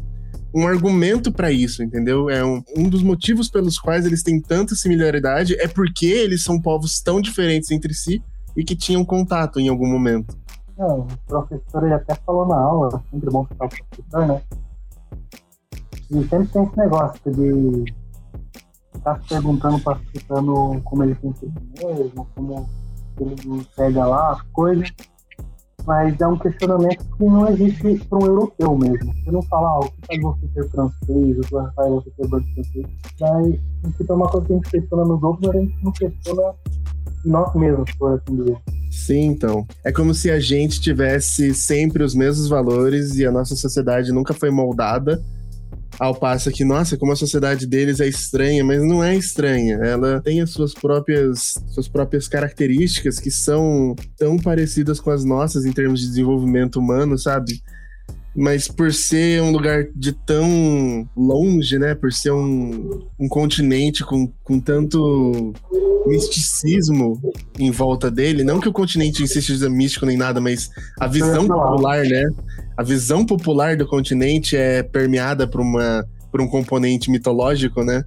um 0.54 0.66
argumento 0.66 1.30
para 1.32 1.52
isso, 1.52 1.82
entendeu? 1.82 2.30
É 2.30 2.44
um, 2.44 2.62
um 2.76 2.88
dos 2.88 3.02
motivos 3.02 3.48
pelos 3.48 3.78
quais 3.78 4.06
eles 4.06 4.22
têm 4.22 4.40
tanta 4.40 4.74
similaridade 4.74 5.54
é 5.60 5.68
porque 5.68 6.06
eles 6.06 6.42
são 6.42 6.60
povos 6.60 7.00
tão 7.00 7.20
diferentes 7.20 7.70
entre 7.70 7.92
si 7.92 8.22
e 8.56 8.64
que 8.64 8.74
tinham 8.74 9.04
contato 9.04 9.60
em 9.60 9.68
algum 9.68 9.86
momento. 9.86 10.36
Não, 10.78 11.00
o 11.00 11.06
professor 11.26 11.82
ele 11.82 11.94
até 11.94 12.14
falou 12.14 12.46
na 12.46 12.56
aula, 12.56 13.02
sempre 13.10 13.30
bom 13.30 13.44
citar 13.46 13.66
o 13.66 13.70
professor, 13.70 14.26
né? 14.28 14.42
E 16.08 16.28
sempre 16.28 16.46
tem 16.46 16.62
esse 16.62 16.78
negócio 16.78 17.32
de 17.32 17.84
estar 18.94 19.14
tá 19.14 19.20
se 19.20 19.28
perguntando, 19.28 19.80
participando 19.80 20.80
como 20.84 21.02
ele 21.02 21.16
pensa 21.16 21.46
mesmo, 21.82 22.26
como 22.34 22.68
ele 23.20 23.66
pega 23.76 24.06
lá 24.06 24.30
as 24.30 24.42
coisas, 24.52 24.88
mas 25.84 26.20
é 26.20 26.26
um 26.28 26.38
questionamento 26.38 27.04
que 27.16 27.24
não 27.24 27.48
existe 27.48 28.04
para 28.04 28.18
um 28.18 28.26
europeu 28.26 28.78
mesmo. 28.78 29.12
Você 29.14 29.30
não 29.32 29.42
fala 29.42 29.70
ah, 29.70 29.80
o 29.80 29.90
que 29.90 30.06
faz 30.06 30.20
você 30.20 30.48
ser 30.54 30.70
francês, 30.70 31.38
o 31.38 31.40
que 31.40 31.74
faz 31.74 31.90
você 31.90 32.10
ser 32.10 32.28
francês, 32.28 32.86
mas 33.20 33.96
tipo, 33.96 34.12
é 34.12 34.16
uma 34.16 34.28
coisa 34.28 34.46
que 34.46 34.52
a 34.52 34.56
gente 34.56 34.70
questiona 34.70 35.04
nos 35.04 35.22
outros, 35.24 35.48
mas 35.48 35.56
a 35.56 35.60
gente 35.60 35.84
não 35.84 35.92
questiona 35.92 36.54
nós 37.24 37.54
mesmos, 37.54 37.90
por 37.98 38.14
assim 38.14 38.36
dizer. 38.36 38.56
Sim, 38.90 39.26
então. 39.26 39.66
É 39.84 39.92
como 39.92 40.14
se 40.14 40.30
a 40.30 40.40
gente 40.40 40.80
tivesse 40.80 41.54
sempre 41.54 42.02
os 42.02 42.14
mesmos 42.14 42.48
valores 42.48 43.16
e 43.16 43.26
a 43.26 43.30
nossa 43.30 43.54
sociedade 43.54 44.12
nunca 44.12 44.32
foi 44.34 44.50
moldada. 44.50 45.22
Ao 45.98 46.14
passo 46.14 46.50
que, 46.52 46.64
nossa, 46.64 46.96
como 46.96 47.10
a 47.10 47.16
sociedade 47.16 47.66
deles 47.66 47.98
é 47.98 48.06
estranha, 48.06 48.64
mas 48.64 48.80
não 48.82 49.02
é 49.02 49.16
estranha. 49.16 49.80
Ela 49.82 50.20
tem 50.20 50.40
as 50.40 50.50
suas 50.50 50.72
próprias, 50.72 51.54
suas 51.68 51.88
próprias 51.88 52.28
características 52.28 53.18
que 53.18 53.30
são 53.30 53.96
tão 54.16 54.38
parecidas 54.38 55.00
com 55.00 55.10
as 55.10 55.24
nossas 55.24 55.64
em 55.64 55.72
termos 55.72 56.00
de 56.00 56.06
desenvolvimento 56.06 56.78
humano, 56.78 57.18
sabe? 57.18 57.60
Mas 58.38 58.68
por 58.68 58.92
ser 58.92 59.42
um 59.42 59.50
lugar 59.50 59.88
de 59.96 60.12
tão 60.12 61.08
longe, 61.16 61.76
né? 61.76 61.92
Por 61.96 62.12
ser 62.12 62.30
um, 62.30 63.08
um 63.18 63.26
continente 63.28 64.04
com, 64.04 64.32
com 64.44 64.60
tanto 64.60 65.52
misticismo 66.06 67.20
em 67.58 67.72
volta 67.72 68.08
dele, 68.08 68.44
não 68.44 68.60
que 68.60 68.68
o 68.68 68.72
continente 68.72 69.24
em 69.24 69.26
si 69.26 69.42
seja 69.42 69.68
místico 69.68 70.06
nem 70.06 70.16
nada, 70.16 70.40
mas 70.40 70.70
a 71.00 71.08
visão 71.08 71.48
popular, 71.48 72.04
né? 72.04 72.24
A 72.76 72.84
visão 72.84 73.26
popular 73.26 73.76
do 73.76 73.88
continente 73.88 74.56
é 74.56 74.84
permeada 74.84 75.44
por, 75.44 75.60
uma, 75.60 76.06
por 76.30 76.40
um 76.40 76.46
componente 76.46 77.10
mitológico, 77.10 77.82
né? 77.82 78.04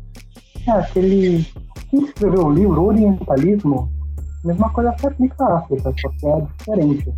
É, 0.66 0.72
aquele. 0.72 1.46
Quem 1.90 2.06
escreveu 2.06 2.46
o 2.46 2.54
livro 2.54 2.86
Orientalismo, 2.86 3.92
mesma 4.46 4.70
coisa 4.70 4.96
se 4.98 5.08
aplica 5.08 5.44
à 5.44 5.58
África, 5.58 5.94
só 6.00 6.10
que 6.10 6.26
é 6.26 6.48
diferente 6.58 7.14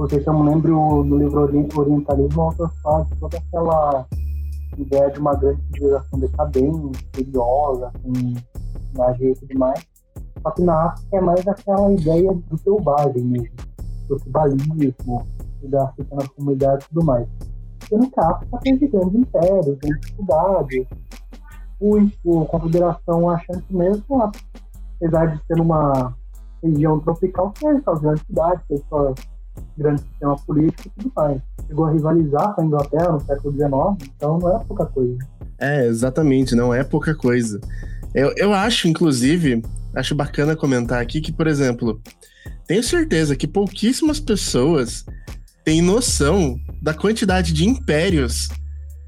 Porque 0.00 0.18
se 0.18 0.26
eu 0.26 0.32
me 0.32 0.48
lembro 0.48 1.04
no 1.04 1.18
livro 1.18 1.42
Orientalismo, 1.42 2.40
o 2.40 2.44
autor 2.44 2.72
fala 2.82 3.06
toda 3.20 3.36
aquela 3.36 4.06
ideia 4.78 5.10
de 5.10 5.20
uma 5.20 5.34
grande 5.34 5.60
civilização 5.64 6.18
decadente, 6.18 7.04
curiosa, 7.14 7.92
com 8.02 8.10
magia 8.96 9.30
e 9.30 9.34
tudo 9.34 9.58
mais. 9.58 9.86
Só 10.42 10.50
que 10.52 10.62
na 10.62 10.86
África 10.86 11.18
é 11.18 11.20
mais 11.20 11.46
aquela 11.46 11.92
ideia 11.92 12.32
do 12.32 12.56
selvagem 12.56 13.22
mesmo, 13.24 13.54
do 14.08 14.16
tribalismo, 14.16 15.26
e 15.62 15.68
da 15.68 15.88
pequenas 15.88 16.28
comunidades 16.28 16.86
e 16.86 16.88
tudo 16.88 17.04
mais. 17.04 17.28
Que 17.86 17.94
a 17.94 18.26
África 18.30 18.58
teve 18.62 18.88
grandes 18.88 19.14
impérios, 19.14 19.78
grandes 19.80 20.00
dificuldades. 20.00 20.86
A 21.82 22.46
Confederação 22.46 23.28
achando 23.28 23.60
que 23.60 23.76
mesmo, 23.76 24.32
apesar 24.96 25.26
de 25.26 25.46
ser 25.46 25.60
uma 25.60 26.16
região 26.62 26.98
tropical, 27.00 27.52
tem 27.60 27.82
suas 27.82 28.00
grandes 28.00 28.24
cidades, 28.26 28.64
tem 28.66 28.78
seu 28.78 29.14
grande 29.80 30.02
sistema 30.02 30.36
político 30.36 30.88
e 30.88 31.02
tudo 31.02 31.12
mais. 31.16 31.40
Chegou 31.66 31.84
a 31.86 31.92
rivalizar 31.92 32.54
com 32.54 32.60
a 32.60 32.64
Inglaterra 32.64 33.12
no 33.12 33.20
século 33.20 33.52
XIX, 33.52 34.10
então 34.16 34.38
não 34.38 34.56
é 34.56 34.64
pouca 34.64 34.86
coisa. 34.86 35.18
É, 35.58 35.86
exatamente, 35.86 36.54
não 36.54 36.72
é 36.72 36.84
pouca 36.84 37.14
coisa. 37.14 37.60
Eu, 38.14 38.32
eu 38.36 38.52
acho, 38.52 38.88
inclusive, 38.88 39.62
acho 39.94 40.14
bacana 40.14 40.56
comentar 40.56 41.00
aqui 41.00 41.20
que, 41.20 41.32
por 41.32 41.46
exemplo, 41.46 42.00
tenho 42.66 42.82
certeza 42.82 43.36
que 43.36 43.46
pouquíssimas 43.46 44.20
pessoas 44.20 45.04
têm 45.64 45.80
noção 45.80 46.58
da 46.82 46.94
quantidade 46.94 47.52
de 47.52 47.66
impérios 47.66 48.48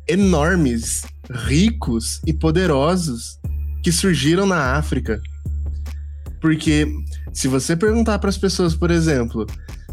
enormes, 0.09 1.03
ricos 1.31 2.21
e 2.27 2.33
poderosos 2.33 3.39
que 3.83 3.91
surgiram 3.91 4.47
na 4.47 4.77
África. 4.77 5.21
Porque 6.41 6.87
se 7.33 7.49
você 7.49 7.77
perguntar 7.77 8.19
para 8.19 8.29
as 8.29 8.37
pessoas, 8.37 8.75
por 8.75 8.91
exemplo, 8.91 9.47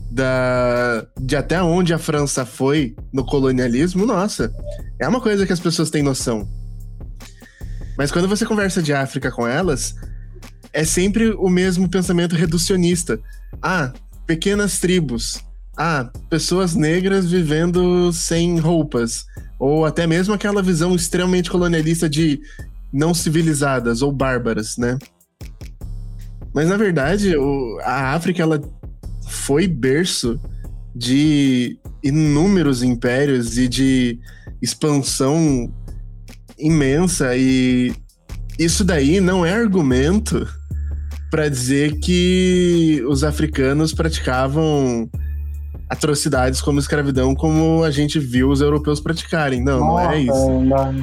da, 0.09 1.05
de 1.19 1.35
até 1.35 1.61
onde 1.61 1.93
a 1.93 1.99
França 1.99 2.45
foi 2.45 2.95
no 3.13 3.25
colonialismo, 3.25 4.05
nossa, 4.05 4.51
é 4.99 5.07
uma 5.07 5.21
coisa 5.21 5.45
que 5.45 5.53
as 5.53 5.59
pessoas 5.59 5.89
têm 5.89 6.01
noção. 6.01 6.47
Mas 7.97 8.11
quando 8.11 8.27
você 8.27 8.45
conversa 8.45 8.81
de 8.81 8.93
África 8.93 9.29
com 9.31 9.45
elas, 9.45 9.93
é 10.73 10.83
sempre 10.83 11.31
o 11.31 11.49
mesmo 11.49 11.89
pensamento 11.89 12.35
reducionista. 12.35 13.19
Ah, 13.61 13.91
pequenas 14.25 14.79
tribos. 14.79 15.43
Ah, 15.77 16.09
pessoas 16.29 16.75
negras 16.75 17.29
vivendo 17.29 18.11
sem 18.13 18.57
roupas. 18.57 19.25
Ou 19.59 19.85
até 19.85 20.07
mesmo 20.07 20.33
aquela 20.33 20.63
visão 20.63 20.95
extremamente 20.95 21.51
colonialista 21.51 22.09
de 22.09 22.39
não 22.91 23.13
civilizadas 23.13 24.01
ou 24.01 24.11
bárbaras, 24.11 24.77
né? 24.77 24.97
Mas 26.53 26.69
na 26.69 26.77
verdade, 26.77 27.35
o, 27.35 27.79
a 27.81 28.13
África 28.13 28.41
ela 28.41 28.61
foi 29.29 29.67
berço 29.67 30.39
de 30.95 31.77
inúmeros 32.03 32.83
impérios 32.83 33.57
e 33.57 33.67
de 33.67 34.19
expansão 34.61 35.71
imensa 36.57 37.35
e 37.37 37.93
isso 38.57 38.83
daí 38.83 39.21
não 39.21 39.45
é 39.45 39.53
argumento 39.53 40.45
para 41.31 41.47
dizer 41.47 41.99
que 41.99 43.03
os 43.07 43.23
africanos 43.23 43.93
praticavam 43.93 45.09
atrocidades 45.87 46.61
como 46.61 46.79
escravidão, 46.79 47.33
como 47.33 47.83
a 47.83 47.91
gente 47.91 48.19
viu 48.19 48.49
os 48.49 48.61
europeus 48.61 48.99
praticarem. 48.99 49.63
Não, 49.63 49.79
Nossa, 49.79 50.03
não 50.03 50.11
é 50.11 50.19
isso. 50.19 50.49
Ainda, 50.49 50.95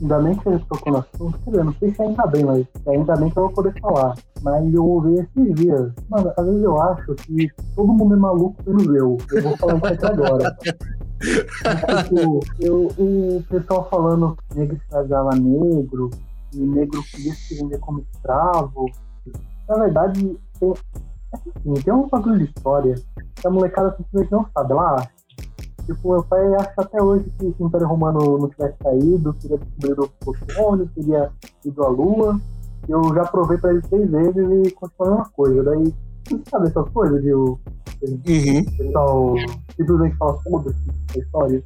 ainda 0.00 0.18
bem 0.20 0.36
que 0.36 0.48
eles 0.48 0.62
tocou 0.68 0.92
no 0.92 0.98
assunto, 0.98 1.50
não 1.50 1.74
sei 1.78 1.94
se 1.94 2.02
ainda 2.02 2.26
bem, 2.26 2.44
mas 2.44 2.66
ainda 2.86 3.16
bem 3.16 3.30
que 3.30 3.38
eu 3.38 3.44
vou 3.44 3.52
poder 3.52 3.80
falar. 3.80 4.14
Mas 4.44 4.74
eu 4.74 4.84
ouvi 4.84 5.14
esses 5.14 5.54
dias. 5.54 5.90
Mano, 6.10 6.30
às 6.36 6.44
vezes 6.44 6.62
eu 6.62 6.78
acho 6.82 7.14
que 7.14 7.48
todo 7.74 7.94
mundo 7.94 8.14
é 8.14 8.18
maluco 8.18 8.62
menos 8.66 8.86
eu. 8.94 9.16
Eu 9.32 9.42
vou 9.42 9.56
falar 9.56 9.76
isso 9.76 9.86
aqui 9.86 10.04
agora. 10.04 10.56
tipo, 12.04 12.40
eu, 12.60 12.86
o 12.98 13.42
pessoal 13.48 13.88
falando 13.88 14.36
que 14.36 14.58
negro 14.58 14.76
escravizava 14.76 15.30
negro, 15.34 16.10
e 16.52 16.58
negro 16.58 17.02
podia 17.10 17.32
se 17.32 17.54
vender 17.54 17.78
como 17.78 18.04
escravo. 18.12 18.90
Na 19.66 19.76
verdade, 19.76 20.38
tem, 20.60 20.74
assim, 21.32 21.74
tem 21.82 21.94
um 21.94 22.06
bagulho 22.06 22.38
de 22.38 22.44
história 22.44 22.96
que 23.36 23.46
a 23.46 23.50
molecada 23.50 23.96
simplesmente 23.96 24.30
não 24.30 24.46
sabe. 24.54 24.72
Ela 24.72 24.96
acha. 24.96 25.10
Tipo, 25.86 26.12
meu 26.12 26.22
pai 26.22 26.54
acha 26.54 26.74
até 26.76 27.02
hoje 27.02 27.24
que 27.38 27.50
se 27.50 27.62
o 27.62 27.66
Império 27.66 27.86
Romano 27.86 28.36
não 28.38 28.48
tivesse 28.50 28.76
caído, 28.78 29.32
teria 29.34 29.56
descobrido 29.56 30.04
o 30.04 30.08
plutônio, 30.24 30.90
teria 30.94 31.30
ido 31.64 31.82
à 31.82 31.88
Lua. 31.88 32.38
Eu 32.88 33.02
já 33.14 33.24
provei 33.24 33.58
pra 33.58 33.70
ele 33.70 33.82
três 33.82 34.10
vezes 34.10 34.66
e 34.66 34.70
continua 34.72 35.08
a 35.08 35.10
mesma 35.10 35.30
coisa. 35.34 35.62
Daí, 35.62 35.94
sabe 36.48 36.68
essas 36.68 36.88
coisas 36.90 37.22
de 37.22 37.32
o 37.32 37.58
uhum. 38.02 38.64
pessoal 38.76 39.34
simplesmente 39.76 40.16
fala 40.16 40.42
foda-se 40.42 40.78
a 41.14 41.18
história? 41.18 41.64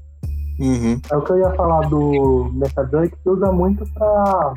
Uhum. 0.61 1.01
É 1.11 1.17
o 1.17 1.23
que 1.23 1.33
eu 1.33 1.39
ia 1.39 1.55
falar 1.55 1.89
do 1.89 2.51
Metadunk, 2.53 3.15
que 3.17 3.29
usa 3.29 3.53
muito 3.53 3.85
pra 3.95 4.55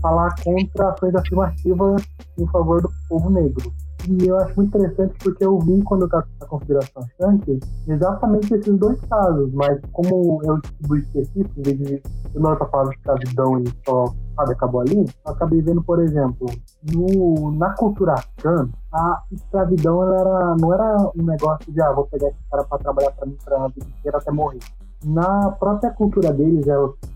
falar 0.00 0.34
contra 0.42 0.90
ações 0.90 1.14
afirmativas 1.14 2.02
em 2.38 2.46
favor 2.48 2.82
do 2.82 2.90
povo 3.08 3.30
negro. 3.30 3.72
E 4.08 4.26
eu 4.26 4.38
acho 4.38 4.56
muito 4.56 4.68
interessante 4.68 5.14
porque 5.22 5.44
eu 5.44 5.58
vi 5.58 5.82
quando 5.82 6.02
eu 6.02 6.06
estava 6.06 6.26
na 6.40 6.46
Confederação 6.46 7.06
Shank 7.20 7.60
exatamente 7.86 8.54
esses 8.54 8.78
dois 8.78 8.98
casos, 9.02 9.52
mas 9.52 9.78
como 9.92 10.40
eu 10.44 10.58
distribuí 10.62 11.00
específico, 11.00 11.52
em 11.58 11.62
vez 11.62 11.78
de 11.78 12.02
eu 12.34 12.40
não 12.40 12.56
para 12.56 12.66
falar 12.68 12.88
de 12.88 12.96
escravidão 12.96 13.62
e 13.62 13.68
só 13.84 14.14
sabe, 14.34 14.52
acabou 14.52 14.80
ali, 14.80 14.96
eu 14.96 15.32
acabei 15.32 15.60
vendo, 15.60 15.82
por 15.82 16.00
exemplo, 16.00 16.46
no, 16.90 17.50
na 17.50 17.74
cultura 17.74 18.14
africana, 18.14 18.70
a 18.92 19.22
escravidão 19.30 20.02
ela 20.02 20.20
era, 20.20 20.56
não 20.56 20.72
era 20.72 21.10
um 21.14 21.22
negócio 21.22 21.70
de, 21.70 21.82
ah, 21.82 21.92
vou 21.92 22.06
pegar 22.06 22.28
esse 22.28 22.38
cara 22.50 22.64
para 22.64 22.78
trabalhar 22.78 23.10
para 23.10 23.26
mim 23.26 23.36
para 23.44 23.62
a 23.62 23.68
vida 23.68 23.86
inteira 23.98 24.16
até 24.16 24.30
morrer. 24.30 24.60
Na 25.04 25.50
própria 25.50 25.90
cultura 25.90 26.32
deles, 26.32 26.64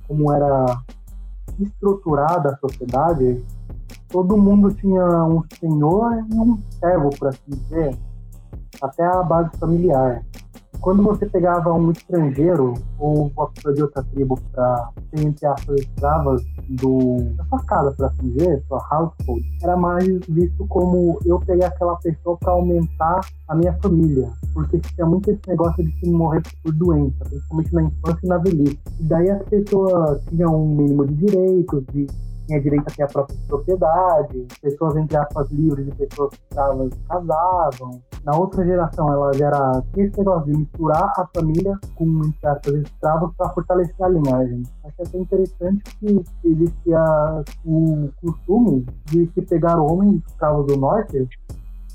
como 0.06 0.30
era 0.30 0.66
estruturada 1.58 2.50
a 2.50 2.56
sociedade, 2.58 3.42
todo 4.12 4.36
mundo 4.36 4.72
tinha 4.74 5.24
um 5.24 5.42
senhor 5.58 6.24
e 6.30 6.34
um 6.34 6.58
servo, 6.78 7.10
por 7.18 7.28
assim 7.28 7.40
dizer, 7.48 7.96
até 8.80 9.04
a 9.04 9.22
base 9.22 9.50
familiar. 9.58 10.22
Quando 10.82 11.02
você 11.02 11.26
pegava 11.26 11.72
um 11.72 11.92
estrangeiro 11.92 12.74
ou 12.98 13.30
uma 13.34 13.48
pessoa 13.50 13.72
de 13.72 13.82
outra 13.82 14.02
tribo 14.02 14.36
para 14.50 14.90
ser, 15.10 15.24
entre 15.24 15.46
aspas, 15.46 15.80
escravas 15.80 16.42
do, 16.68 17.18
da 17.36 17.44
sua 17.44 17.64
casa, 17.64 17.92
por 17.92 18.06
assim 18.06 18.30
dizer, 18.30 18.64
sua 18.66 18.84
household, 18.90 19.44
era 19.62 19.76
mais 19.76 20.04
visto 20.28 20.66
como 20.66 21.20
eu 21.24 21.38
pegar 21.38 21.68
aquela 21.68 21.94
pessoa 21.96 22.36
para 22.36 22.52
aumentar 22.52 23.20
a 23.46 23.54
minha 23.54 23.72
família. 23.80 24.28
Porque 24.52 24.80
tinha 24.80 25.06
muito 25.06 25.30
esse 25.30 25.40
negócio 25.46 25.84
de 25.84 26.00
se 26.00 26.10
morrer 26.10 26.42
por 26.64 26.72
doença, 26.74 27.24
principalmente 27.26 27.72
na 27.72 27.82
infância 27.84 28.20
e 28.24 28.28
na 28.28 28.38
velhice. 28.38 28.80
E 28.98 29.04
daí 29.04 29.30
as 29.30 29.42
pessoas 29.44 30.20
tinham 30.30 30.64
um 30.64 30.74
mínimo 30.74 31.06
de 31.06 31.14
direitos, 31.14 31.84
de 31.92 32.08
tinha 32.46 32.60
direito 32.60 32.84
a 32.88 32.94
ter 32.94 33.02
a 33.02 33.06
própria 33.06 33.38
propriedade, 33.46 34.46
pessoas, 34.60 34.96
entre 34.96 35.16
aspas, 35.16 35.50
livres 35.50 35.88
e 35.88 36.06
pessoas 36.06 36.32
escravas 36.34 36.90
casavam. 37.08 38.02
Na 38.24 38.36
outra 38.36 38.64
geração, 38.64 39.12
ela 39.12 39.32
já 39.32 39.46
era 39.46 39.82
esse 39.96 40.16
negócio 40.18 40.52
de 40.52 40.58
misturar 40.58 41.12
a 41.16 41.28
família 41.34 41.78
com, 41.96 42.04
entre 42.24 42.46
aspas, 42.46 42.74
escravos 42.74 43.34
para 43.36 43.50
fortalecer 43.50 44.02
a 44.02 44.08
linhagem. 44.08 44.62
Acho 44.84 45.02
até 45.02 45.18
interessante 45.18 45.82
que 45.98 46.24
existia 46.44 47.44
o 47.64 48.08
costume 48.20 48.86
de 49.06 49.28
se 49.34 49.42
pegar 49.42 49.80
homens 49.80 50.22
escravos 50.26 50.66
do 50.66 50.76
norte 50.76 51.28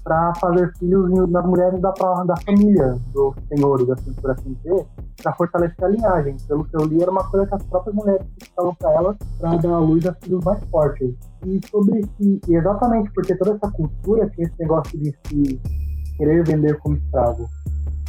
para 0.08 0.34
fazer 0.36 0.74
filhos 0.78 1.30
das 1.30 1.46
mulheres 1.46 1.82
da, 1.82 1.92
da 1.92 2.36
família 2.46 2.96
dos 3.14 3.36
senhores, 3.50 3.90
assim, 3.90 4.14
por 4.14 4.32
assim 4.32 4.54
dizer, 4.54 4.86
para 5.22 5.34
fortalecer 5.34 5.84
a 5.84 5.90
linhagem. 5.90 6.38
Pelo 6.48 6.64
que 6.64 6.78
eu 6.78 6.86
li, 6.86 7.02
era 7.02 7.12
uma 7.12 7.30
coisa 7.30 7.46
que 7.46 7.56
as 7.56 7.64
próprias 7.64 7.94
mulheres 7.94 8.26
estavam 8.42 8.74
para 8.76 8.94
elas 8.94 9.18
para 9.38 9.58
dar 9.58 9.70
à 9.70 9.80
luz 9.80 10.06
a 10.06 10.14
filhos 10.14 10.44
mais 10.46 10.64
fortes. 10.70 11.14
E 11.46 11.60
sobre 11.70 12.00
isso, 12.00 12.40
e 12.48 12.56
exatamente 12.56 13.12
porque 13.12 13.36
toda 13.36 13.56
essa 13.56 13.70
cultura 13.70 14.30
tinha 14.30 14.48
esse 14.48 14.60
negócio 14.60 14.98
de 14.98 15.14
se 15.28 15.62
querer 16.18 16.46
vender 16.46 16.80
como 16.80 16.96
escravo. 16.96 17.46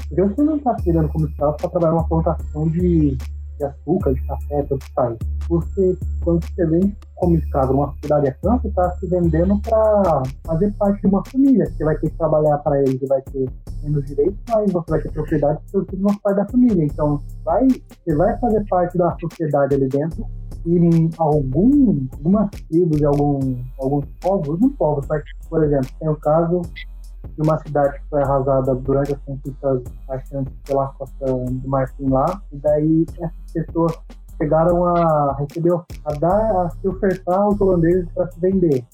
Porque 0.09 0.23
você 0.23 0.43
não 0.43 0.57
está 0.57 0.79
se 0.79 0.93
como 0.93 1.27
escravo 1.27 1.57
para 1.57 1.69
trabalhar 1.69 1.93
numa 1.93 2.09
plantação 2.09 2.69
de 2.69 3.19
de 3.59 3.65
açúcar, 3.65 4.15
de 4.15 4.21
café, 4.27 4.63
tanto 4.63 4.87
faz. 4.95 5.17
Você, 5.49 5.99
quando 6.23 6.45
você 6.45 6.67
vende 6.67 6.97
como 7.19 7.37
escravo 7.37 7.73
numa 7.73 7.93
sociedade 7.93 8.29
a 8.29 8.57
você 8.57 8.69
está 8.69 8.91
se 8.97 9.07
vendendo 9.07 9.61
para 9.61 10.23
fazer 10.45 10.73
parte 10.79 11.01
de 11.01 11.07
uma 11.09 11.23
família. 11.27 11.67
Você 11.67 11.85
vai 11.85 11.97
ter 11.99 12.11
que 12.11 12.17
trabalhar 12.17 12.59
para 12.59 12.81
eles, 12.81 13.01
vai 13.09 13.21
ter 13.23 13.49
menos 13.83 14.05
direitos, 14.05 14.39
mas 14.49 14.73
você 14.73 14.91
vai 14.91 15.01
ter 15.01 15.13
propriedade 15.13 15.61
seus 15.71 15.85
filhos 15.87 16.03
vão 16.03 16.15
parte 16.19 16.37
da 16.37 16.47
família. 16.47 16.85
Então, 16.85 17.21
vai, 17.45 17.67
você 17.69 18.15
vai 18.15 18.39
fazer 18.39 18.65
parte 18.69 18.97
da 18.97 19.17
sociedade 19.21 19.75
ali 19.75 19.89
dentro 19.89 20.25
e 20.67 20.77
em 20.77 21.11
algum, 21.19 22.07
algumas 22.13 22.51
tribos 22.69 23.03
algum, 23.03 23.57
alguns 23.79 24.05
povos, 24.21 24.61
não 24.61 24.71
povos, 24.71 25.07
mas, 25.09 25.23
por 25.49 25.65
exemplo, 25.65 25.89
tem 25.99 26.09
o 26.09 26.17
caso 26.17 26.63
de 26.63 27.43
uma 27.43 27.59
cidade 27.59 27.99
que 28.01 28.09
foi 28.11 28.23
arrasada 28.23 28.75
durante 28.75 29.15
as 29.15 29.21
conquistas 29.21 29.83
marchantes 30.09 30.53
pela 30.65 30.89
costa 30.89 31.27
do 31.27 31.69
Marfim 31.69 32.09
lá, 32.09 32.43
e 32.53 32.57
daí 32.57 33.07
essas 33.21 33.53
pessoas 33.53 33.99
chegaram 34.39 34.87
a 34.87 35.37
receber, 35.39 35.75
a 36.05 36.13
dar, 36.19 36.67
a 36.67 36.71
se 36.71 36.89
ofertar 36.89 37.39
aos 37.39 37.61
holandeses 37.61 38.09
para 38.13 38.31
se 38.31 38.41
vender. 38.41 38.85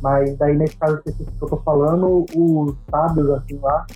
Mas 0.00 0.36
daí 0.38 0.56
nesse 0.56 0.76
caso 0.76 1.00
que 1.02 1.10
eu 1.10 1.48
tô 1.48 1.56
falando, 1.58 2.26
os 2.34 2.76
sábios 2.90 3.30
assim 3.30 3.58
lá 3.58 3.86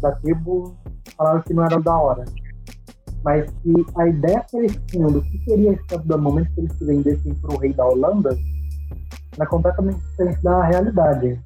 da 0.00 0.12
tribo 0.12 0.76
falaram 1.16 1.42
que 1.42 1.52
não 1.52 1.64
era 1.64 1.80
da 1.80 1.96
hora. 1.96 2.24
Mas 3.24 3.50
que 3.62 3.72
a 3.96 4.06
ideia 4.06 4.44
que 4.48 4.56
eles 4.56 4.80
tinham 4.86 5.10
do 5.10 5.20
que 5.20 5.44
seria 5.44 5.72
esse 5.72 6.06
no 6.06 6.18
momento 6.18 6.52
que 6.54 6.60
eles 6.60 6.72
se 6.74 6.84
vendessem 6.84 7.34
para 7.34 7.54
o 7.54 7.58
rei 7.58 7.72
da 7.72 7.84
Holanda 7.84 8.38
era 9.36 9.46
completamente 9.46 9.98
diferente 9.98 10.42
da 10.42 10.64
realidade. 10.64 11.40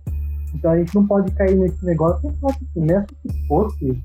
Então 0.54 0.72
a 0.72 0.78
gente 0.78 0.94
não 0.94 1.06
pode 1.06 1.32
cair 1.32 1.56
nesse 1.56 1.84
negócio 1.84 2.28
e 2.28 2.40
falar 2.40 2.54
que 2.54 2.64
assim, 2.64 2.80
mesmo 2.80 3.06
que 3.06 3.48
fosse, 3.48 4.04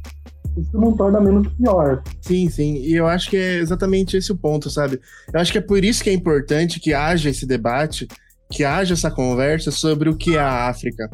isso 0.60 0.78
não 0.78 0.96
torna 0.96 1.20
menos 1.20 1.48
pior. 1.54 2.04
Sim, 2.22 2.50
sim. 2.50 2.78
E 2.78 2.94
eu 2.96 3.08
acho 3.08 3.30
que 3.30 3.38
é 3.38 3.58
exatamente 3.58 4.18
esse 4.18 4.32
o 4.32 4.38
ponto, 4.38 4.70
sabe? 4.70 5.00
Eu 5.34 5.40
acho 5.40 5.52
que 5.52 5.58
é 5.58 5.62
por 5.62 5.84
isso 5.84 6.04
que 6.04 6.10
é 6.10 6.14
importante 6.14 6.80
que 6.80 6.94
haja 6.94 7.30
esse 7.30 7.46
debate, 7.46 8.08
que 8.52 8.64
haja 8.64 8.94
essa 8.94 9.12
conversa 9.12 9.72
sobre 9.72 10.10
o 10.10 10.16
que 10.16 10.36
é 10.36 10.40
a 10.40 10.68
África. 10.68 11.10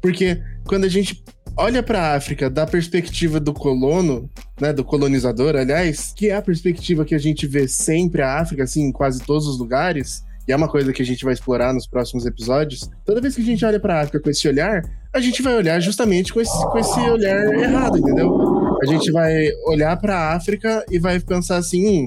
Porque 0.00 0.42
quando 0.66 0.84
a 0.84 0.88
gente 0.88 1.22
olha 1.56 1.82
para 1.82 2.00
a 2.00 2.16
África 2.16 2.48
da 2.48 2.66
perspectiva 2.66 3.40
do 3.40 3.52
colono, 3.52 4.30
né, 4.60 4.72
do 4.72 4.84
colonizador, 4.84 5.56
aliás, 5.56 6.12
que 6.16 6.28
é 6.28 6.36
a 6.36 6.42
perspectiva 6.42 7.04
que 7.04 7.14
a 7.14 7.18
gente 7.18 7.46
vê 7.46 7.66
sempre 7.66 8.22
a 8.22 8.40
África, 8.40 8.64
assim, 8.64 8.84
em 8.84 8.92
quase 8.92 9.20
todos 9.20 9.46
os 9.46 9.58
lugares, 9.58 10.22
e 10.50 10.52
é 10.52 10.56
uma 10.56 10.66
coisa 10.66 10.92
que 10.92 11.00
a 11.00 11.06
gente 11.06 11.24
vai 11.24 11.32
explorar 11.32 11.72
nos 11.72 11.86
próximos 11.86 12.26
episódios. 12.26 12.90
Toda 13.06 13.20
vez 13.20 13.36
que 13.36 13.40
a 13.40 13.44
gente 13.44 13.64
olha 13.64 13.78
para 13.78 13.94
a 13.94 14.00
África 14.00 14.18
com 14.18 14.28
esse 14.30 14.48
olhar, 14.48 14.82
a 15.14 15.20
gente 15.20 15.42
vai 15.42 15.54
olhar 15.54 15.78
justamente 15.78 16.32
com 16.32 16.40
esse, 16.40 16.66
com 16.66 16.76
esse 16.76 16.98
olhar 16.98 17.54
errado, 17.54 17.96
entendeu? 17.96 18.76
A 18.82 18.86
gente 18.86 19.12
vai 19.12 19.48
olhar 19.68 19.96
para 19.96 20.16
a 20.16 20.34
África 20.34 20.84
e 20.90 20.98
vai 20.98 21.20
pensar 21.20 21.56
assim: 21.56 21.86
hum, 21.86 22.06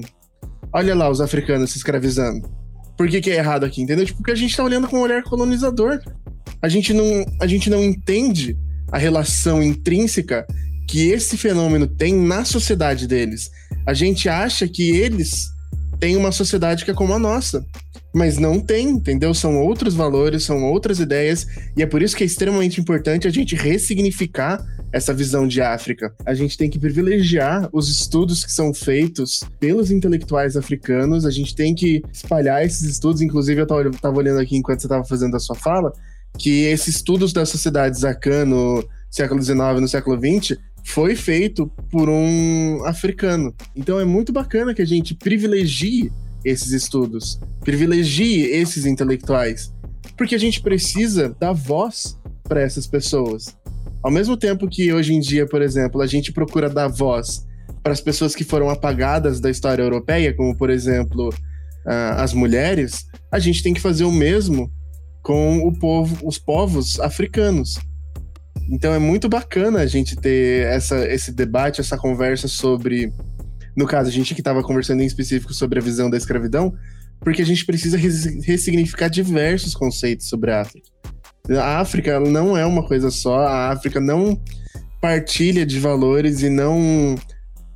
olha 0.70 0.94
lá 0.94 1.08
os 1.08 1.22
africanos 1.22 1.70
se 1.70 1.78
escravizando. 1.78 2.46
Por 2.98 3.08
que, 3.08 3.22
que 3.22 3.30
é 3.30 3.36
errado 3.36 3.64
aqui, 3.64 3.80
entendeu? 3.80 4.04
Tipo, 4.04 4.18
porque 4.18 4.32
a 4.32 4.36
gente 4.36 4.50
está 4.50 4.62
olhando 4.62 4.88
com 4.88 4.98
um 4.98 5.02
olhar 5.02 5.22
colonizador. 5.22 5.98
A 6.60 6.68
gente 6.68 6.92
não, 6.92 7.24
a 7.40 7.46
gente 7.46 7.70
não 7.70 7.82
entende 7.82 8.58
a 8.92 8.98
relação 8.98 9.62
intrínseca 9.62 10.46
que 10.86 11.08
esse 11.08 11.38
fenômeno 11.38 11.86
tem 11.86 12.14
na 12.14 12.44
sociedade 12.44 13.08
deles. 13.08 13.50
A 13.86 13.94
gente 13.94 14.28
acha 14.28 14.68
que 14.68 14.90
eles 14.90 15.46
têm 15.98 16.14
uma 16.14 16.30
sociedade 16.30 16.84
que 16.84 16.90
é 16.90 16.94
como 16.94 17.14
a 17.14 17.18
nossa 17.18 17.64
mas 18.14 18.38
não 18.38 18.60
tem, 18.60 18.88
entendeu? 18.88 19.34
São 19.34 19.60
outros 19.60 19.94
valores, 19.94 20.44
são 20.44 20.62
outras 20.64 21.00
ideias, 21.00 21.46
e 21.76 21.82
é 21.82 21.86
por 21.86 22.00
isso 22.00 22.16
que 22.16 22.22
é 22.22 22.26
extremamente 22.26 22.80
importante 22.80 23.26
a 23.26 23.30
gente 23.30 23.56
ressignificar 23.56 24.64
essa 24.92 25.12
visão 25.12 25.48
de 25.48 25.60
África. 25.60 26.14
A 26.24 26.32
gente 26.32 26.56
tem 26.56 26.70
que 26.70 26.78
privilegiar 26.78 27.68
os 27.72 27.88
estudos 27.90 28.44
que 28.44 28.52
são 28.52 28.72
feitos 28.72 29.42
pelos 29.58 29.90
intelectuais 29.90 30.56
africanos, 30.56 31.26
a 31.26 31.30
gente 31.30 31.56
tem 31.56 31.74
que 31.74 32.02
espalhar 32.12 32.64
esses 32.64 32.82
estudos, 32.82 33.20
inclusive 33.20 33.60
eu 33.60 33.90
estava 33.90 34.16
olhando 34.16 34.40
aqui 34.40 34.56
enquanto 34.56 34.80
você 34.80 34.86
estava 34.86 35.04
fazendo 35.04 35.36
a 35.36 35.40
sua 35.40 35.56
fala, 35.56 35.92
que 36.38 36.64
esses 36.64 36.96
estudos 36.96 37.32
da 37.32 37.44
sociedade 37.44 37.98
Zakan 37.98 38.44
no 38.46 38.88
século 39.10 39.42
XIX 39.42 39.80
no 39.80 39.88
século 39.88 40.18
XX 40.18 40.56
foi 40.84 41.16
feito 41.16 41.66
por 41.90 42.08
um 42.08 42.84
africano. 42.84 43.54
Então 43.74 43.98
é 43.98 44.04
muito 44.04 44.32
bacana 44.32 44.74
que 44.74 44.82
a 44.82 44.86
gente 44.86 45.14
privilegie 45.14 46.12
esses 46.44 46.72
estudos, 46.72 47.40
privilegie 47.60 48.42
esses 48.42 48.86
intelectuais, 48.86 49.72
porque 50.16 50.34
a 50.34 50.38
gente 50.38 50.60
precisa 50.60 51.34
dar 51.40 51.52
voz 51.52 52.18
para 52.44 52.60
essas 52.60 52.86
pessoas. 52.86 53.56
Ao 54.02 54.10
mesmo 54.10 54.36
tempo 54.36 54.68
que 54.68 54.92
hoje 54.92 55.14
em 55.14 55.20
dia, 55.20 55.46
por 55.46 55.62
exemplo, 55.62 56.02
a 56.02 56.06
gente 56.06 56.32
procura 56.32 56.68
dar 56.68 56.88
voz 56.88 57.46
para 57.82 57.92
as 57.92 58.00
pessoas 58.00 58.34
que 58.34 58.44
foram 58.44 58.68
apagadas 58.68 59.40
da 59.40 59.50
história 59.50 59.82
europeia, 59.82 60.34
como 60.34 60.56
por 60.56 60.70
exemplo 60.70 61.28
uh, 61.30 62.14
as 62.18 62.32
mulheres, 62.32 63.06
a 63.32 63.38
gente 63.38 63.62
tem 63.62 63.74
que 63.74 63.80
fazer 63.80 64.04
o 64.04 64.12
mesmo 64.12 64.70
com 65.22 65.66
o 65.66 65.72
povo, 65.78 66.26
os 66.26 66.38
povos 66.38 67.00
africanos. 67.00 67.78
Então 68.70 68.92
é 68.92 68.98
muito 68.98 69.28
bacana 69.28 69.80
a 69.80 69.86
gente 69.86 70.16
ter 70.16 70.66
essa, 70.66 71.06
esse 71.10 71.32
debate, 71.32 71.80
essa 71.80 71.96
conversa 71.96 72.48
sobre 72.48 73.12
no 73.76 73.86
caso, 73.86 74.08
a 74.08 74.12
gente 74.12 74.34
que 74.34 74.40
estava 74.40 74.62
conversando 74.62 75.02
em 75.02 75.06
específico 75.06 75.52
sobre 75.52 75.78
a 75.78 75.82
visão 75.82 76.08
da 76.08 76.16
escravidão, 76.16 76.74
porque 77.20 77.42
a 77.42 77.46
gente 77.46 77.64
precisa 77.64 77.96
ressignificar 77.96 79.08
diversos 79.08 79.74
conceitos 79.74 80.28
sobre 80.28 80.50
a 80.52 80.60
África. 80.60 80.88
A 81.50 81.80
África 81.80 82.20
não 82.20 82.56
é 82.56 82.64
uma 82.64 82.86
coisa 82.86 83.10
só, 83.10 83.40
a 83.40 83.70
África 83.70 84.00
não 84.00 84.40
partilha 85.00 85.66
de 85.66 85.78
valores 85.78 86.42
e 86.42 86.48
não 86.48 87.16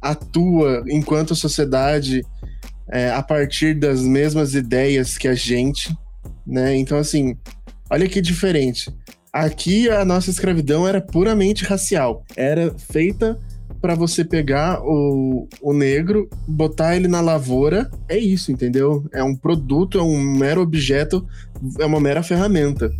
atua 0.00 0.84
enquanto 0.88 1.34
sociedade 1.34 2.24
é, 2.90 3.11
a 3.11 3.22
partir 3.22 3.74
das 3.74 4.00
mesmas 4.00 4.54
ideias 4.54 5.18
que 5.18 5.28
a 5.28 5.34
gente, 5.34 5.94
né? 6.46 6.74
Então, 6.76 6.96
assim, 6.96 7.37
olha 7.90 8.08
que 8.08 8.20
diferente. 8.20 8.90
Aqui 9.32 9.90
a 9.90 10.04
nossa 10.04 10.30
escravidão 10.30 10.88
era 10.88 11.00
puramente 11.00 11.64
racial, 11.64 12.24
era 12.34 12.74
feita 12.78 13.38
para 13.80 13.94
você 13.94 14.24
pegar 14.24 14.80
o, 14.82 15.48
o 15.62 15.72
negro, 15.72 16.28
botar 16.46 16.96
ele 16.96 17.08
na 17.08 17.20
lavoura, 17.20 17.90
é 18.08 18.18
isso, 18.18 18.50
entendeu? 18.50 19.04
É 19.12 19.22
um 19.22 19.34
produto, 19.34 19.98
é 19.98 20.02
um 20.02 20.20
mero 20.20 20.60
objeto, 20.60 21.26
é 21.78 21.86
uma 21.86 22.00
mera 22.00 22.22
ferramenta. 22.22 22.90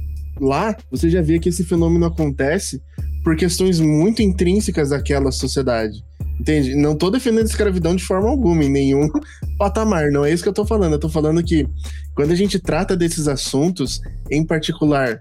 Lá, 0.40 0.76
você 0.90 1.10
já 1.10 1.20
vê 1.20 1.38
que 1.38 1.48
esse 1.48 1.64
fenômeno 1.64 2.06
acontece 2.06 2.80
por 3.24 3.36
questões 3.36 3.80
muito 3.80 4.22
intrínsecas 4.22 4.90
daquela 4.90 5.32
sociedade. 5.32 6.04
Entende? 6.40 6.76
Não 6.76 6.96
tô 6.96 7.10
defendendo 7.10 7.46
escravidão 7.46 7.96
de 7.96 8.04
forma 8.04 8.28
alguma, 8.28 8.64
em 8.64 8.70
nenhum 8.70 9.08
patamar. 9.58 10.10
Não 10.12 10.24
é 10.24 10.32
isso 10.32 10.42
que 10.42 10.48
eu 10.48 10.54
tô 10.54 10.64
falando. 10.64 10.92
Eu 10.92 11.00
tô 11.00 11.08
falando 11.08 11.42
que 11.42 11.68
quando 12.14 12.30
a 12.30 12.36
gente 12.36 12.60
trata 12.60 12.96
desses 12.96 13.26
assuntos, 13.26 14.00
em 14.30 14.44
particular 14.44 15.20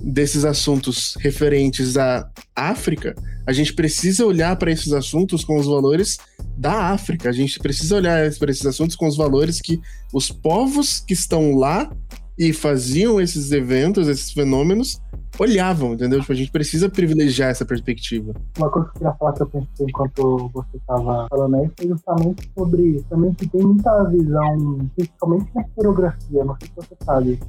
desses 0.00 0.44
assuntos 0.44 1.16
referentes 1.18 1.96
à 1.96 2.30
África, 2.54 3.14
a 3.46 3.52
gente 3.52 3.72
precisa 3.72 4.26
olhar 4.26 4.56
para 4.56 4.70
esses 4.70 4.92
assuntos 4.92 5.44
com 5.44 5.56
os 5.56 5.66
valores 5.66 6.18
da 6.56 6.90
África. 6.90 7.28
A 7.28 7.32
gente 7.32 7.58
precisa 7.58 7.96
olhar 7.96 8.30
para 8.38 8.50
esses 8.50 8.66
assuntos 8.66 8.96
com 8.96 9.06
os 9.06 9.16
valores 9.16 9.60
que 9.60 9.80
os 10.12 10.30
povos 10.30 11.00
que 11.00 11.14
estão 11.14 11.54
lá 11.54 11.90
e 12.38 12.52
faziam 12.52 13.20
esses 13.20 13.52
eventos, 13.52 14.08
esses 14.08 14.32
fenômenos, 14.32 15.00
olhavam, 15.38 15.94
entendeu? 15.94 16.20
Tipo, 16.20 16.32
a 16.32 16.36
gente 16.36 16.50
precisa 16.50 16.88
privilegiar 16.88 17.50
essa 17.50 17.64
perspectiva. 17.64 18.34
Uma 18.58 18.70
coisa 18.70 18.88
que 18.88 18.96
eu 18.96 18.98
queria 19.00 19.14
falar 19.14 19.32
que 19.32 19.42
eu 19.42 19.46
pensei 19.46 19.86
enquanto 19.88 20.50
você 20.52 20.76
estava 20.76 21.26
falando 21.28 21.56
aí 21.56 21.70
foi 21.76 21.88
justamente 21.88 22.50
sobre 22.56 23.04
também 23.08 23.34
que 23.34 23.48
tem 23.48 23.62
muita 23.62 24.04
visão, 24.04 24.88
principalmente 24.96 25.50
na 25.54 25.62
historiografia, 25.62 26.44
não 26.44 26.56
sei 26.58 26.68
se 26.68 26.74
você 26.76 26.96
sabe, 27.04 27.40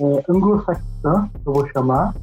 é, 0.00 0.24
anglo-saxã, 0.28 1.30
eu 1.44 1.52
vou 1.52 1.68
chamar, 1.68 2.14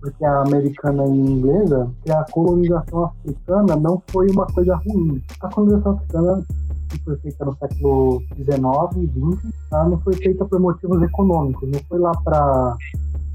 porque 0.00 0.24
a 0.24 0.42
americana 0.42 1.04
e 1.06 1.10
inglesa, 1.10 1.90
que 2.04 2.10
a 2.10 2.24
colonização 2.24 3.04
africana 3.04 3.76
não 3.76 4.02
foi 4.08 4.30
uma 4.30 4.46
coisa 4.46 4.76
ruim. 4.76 5.22
A 5.40 5.48
colonização 5.48 5.92
africana, 5.92 6.44
que 6.88 6.98
foi 7.04 7.16
feita 7.18 7.44
no 7.44 7.56
século 7.56 8.22
XIX 8.36 8.56
e 8.96 9.36
XX, 9.36 9.52
ela 9.72 9.88
não 9.88 9.98
foi 10.00 10.14
feita 10.14 10.44
por 10.44 10.60
motivos 10.60 11.02
econômicos, 11.02 11.68
não 11.70 11.80
foi 11.88 11.98
lá 11.98 12.12
para. 12.22 12.76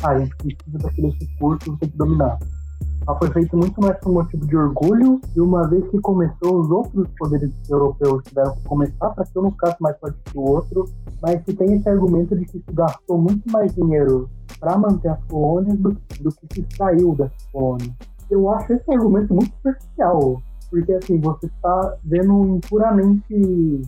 Ah, 0.04 0.10
a 0.10 0.20
gente 0.20 0.36
precisa 0.36 0.78
daqueles 0.80 1.16
recursos, 1.20 1.80
tem 1.80 1.90
que 1.90 1.98
dominar. 1.98 2.38
Ela 3.06 3.18
foi 3.18 3.30
feita 3.32 3.58
muito 3.58 3.82
mais 3.82 3.98
por 4.00 4.14
motivo 4.14 4.48
de 4.48 4.56
orgulho, 4.56 5.20
e 5.36 5.42
uma 5.42 5.68
vez 5.68 5.86
que 5.90 6.00
começou, 6.00 6.62
os 6.62 6.72
outros 6.72 7.08
poderes 7.18 7.52
europeus 7.70 8.24
tiveram 8.24 8.56
que 8.56 8.64
começar 8.64 9.10
para 9.10 9.26
que 9.26 9.38
um 9.38 9.44
não 9.44 9.52
ficasse 9.52 9.76
mais 9.82 9.98
forte 10.00 10.18
que 10.26 10.38
o 10.38 10.42
outro, 10.42 10.90
mas 11.22 11.44
se 11.44 11.54
tem 11.54 11.74
esse 11.74 11.90
argumento 11.90 12.36
de 12.36 12.46
que 12.46 12.60
se 12.60 12.72
gastou 12.72 13.18
muito 13.18 13.50
mais 13.52 13.76
dinheiro 13.76 14.30
para 14.64 14.78
manter 14.78 15.10
as 15.10 15.22
colônias 15.26 15.78
do, 15.78 15.92
do 16.22 16.32
que 16.32 16.56
se 16.56 16.78
saiu 16.78 17.14
das 17.16 17.32
colônias. 17.52 17.92
Eu 18.32 18.50
acho 18.50 18.72
esse 18.72 18.92
argumento 18.94 19.34
muito 19.34 19.54
superficial, 19.58 20.42
porque 20.70 20.94
assim, 20.94 21.20
você 21.20 21.48
está 21.48 21.98
vendo 22.06 22.62
puramente 22.70 23.82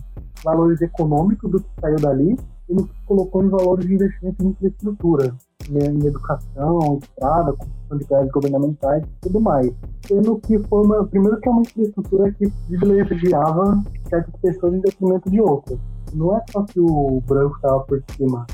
valores 0.44 0.82
econômicos 0.82 1.50
do 1.50 1.60
que 1.60 1.68
saiu 1.80 1.96
dali 1.96 2.36
e 2.68 2.74
no 2.74 2.86
que 2.86 2.94
colocou 3.06 3.42
em 3.42 3.48
valores 3.48 3.86
de 3.86 3.94
investimento 3.94 4.44
em 4.44 4.48
infraestrutura 4.48 5.34
em 5.70 6.06
educação, 6.06 6.98
estrada, 7.02 7.52
construção 7.54 7.98
de 7.98 8.04
gás 8.04 8.30
governamentais 8.30 9.02
e 9.02 9.20
tudo 9.22 9.40
mais. 9.40 9.72
Sendo 10.06 10.38
que 10.38 10.58
foi 10.58 10.84
uma, 10.84 11.04
primeiro 11.06 11.40
que 11.40 11.48
é 11.48 11.50
uma 11.50 11.62
infraestrutura 11.62 12.32
que 12.32 12.52
privilegiava 12.68 13.82
certas 14.08 14.34
pessoas 14.40 14.74
em 14.74 14.80
detrimento 14.80 15.30
de 15.30 15.40
outras. 15.40 15.78
Não 16.12 16.36
é 16.36 16.42
só 16.50 16.62
que 16.62 16.78
o 16.78 17.20
branco 17.26 17.56
estava 17.56 17.80
por 17.80 18.02
cima. 18.16 18.46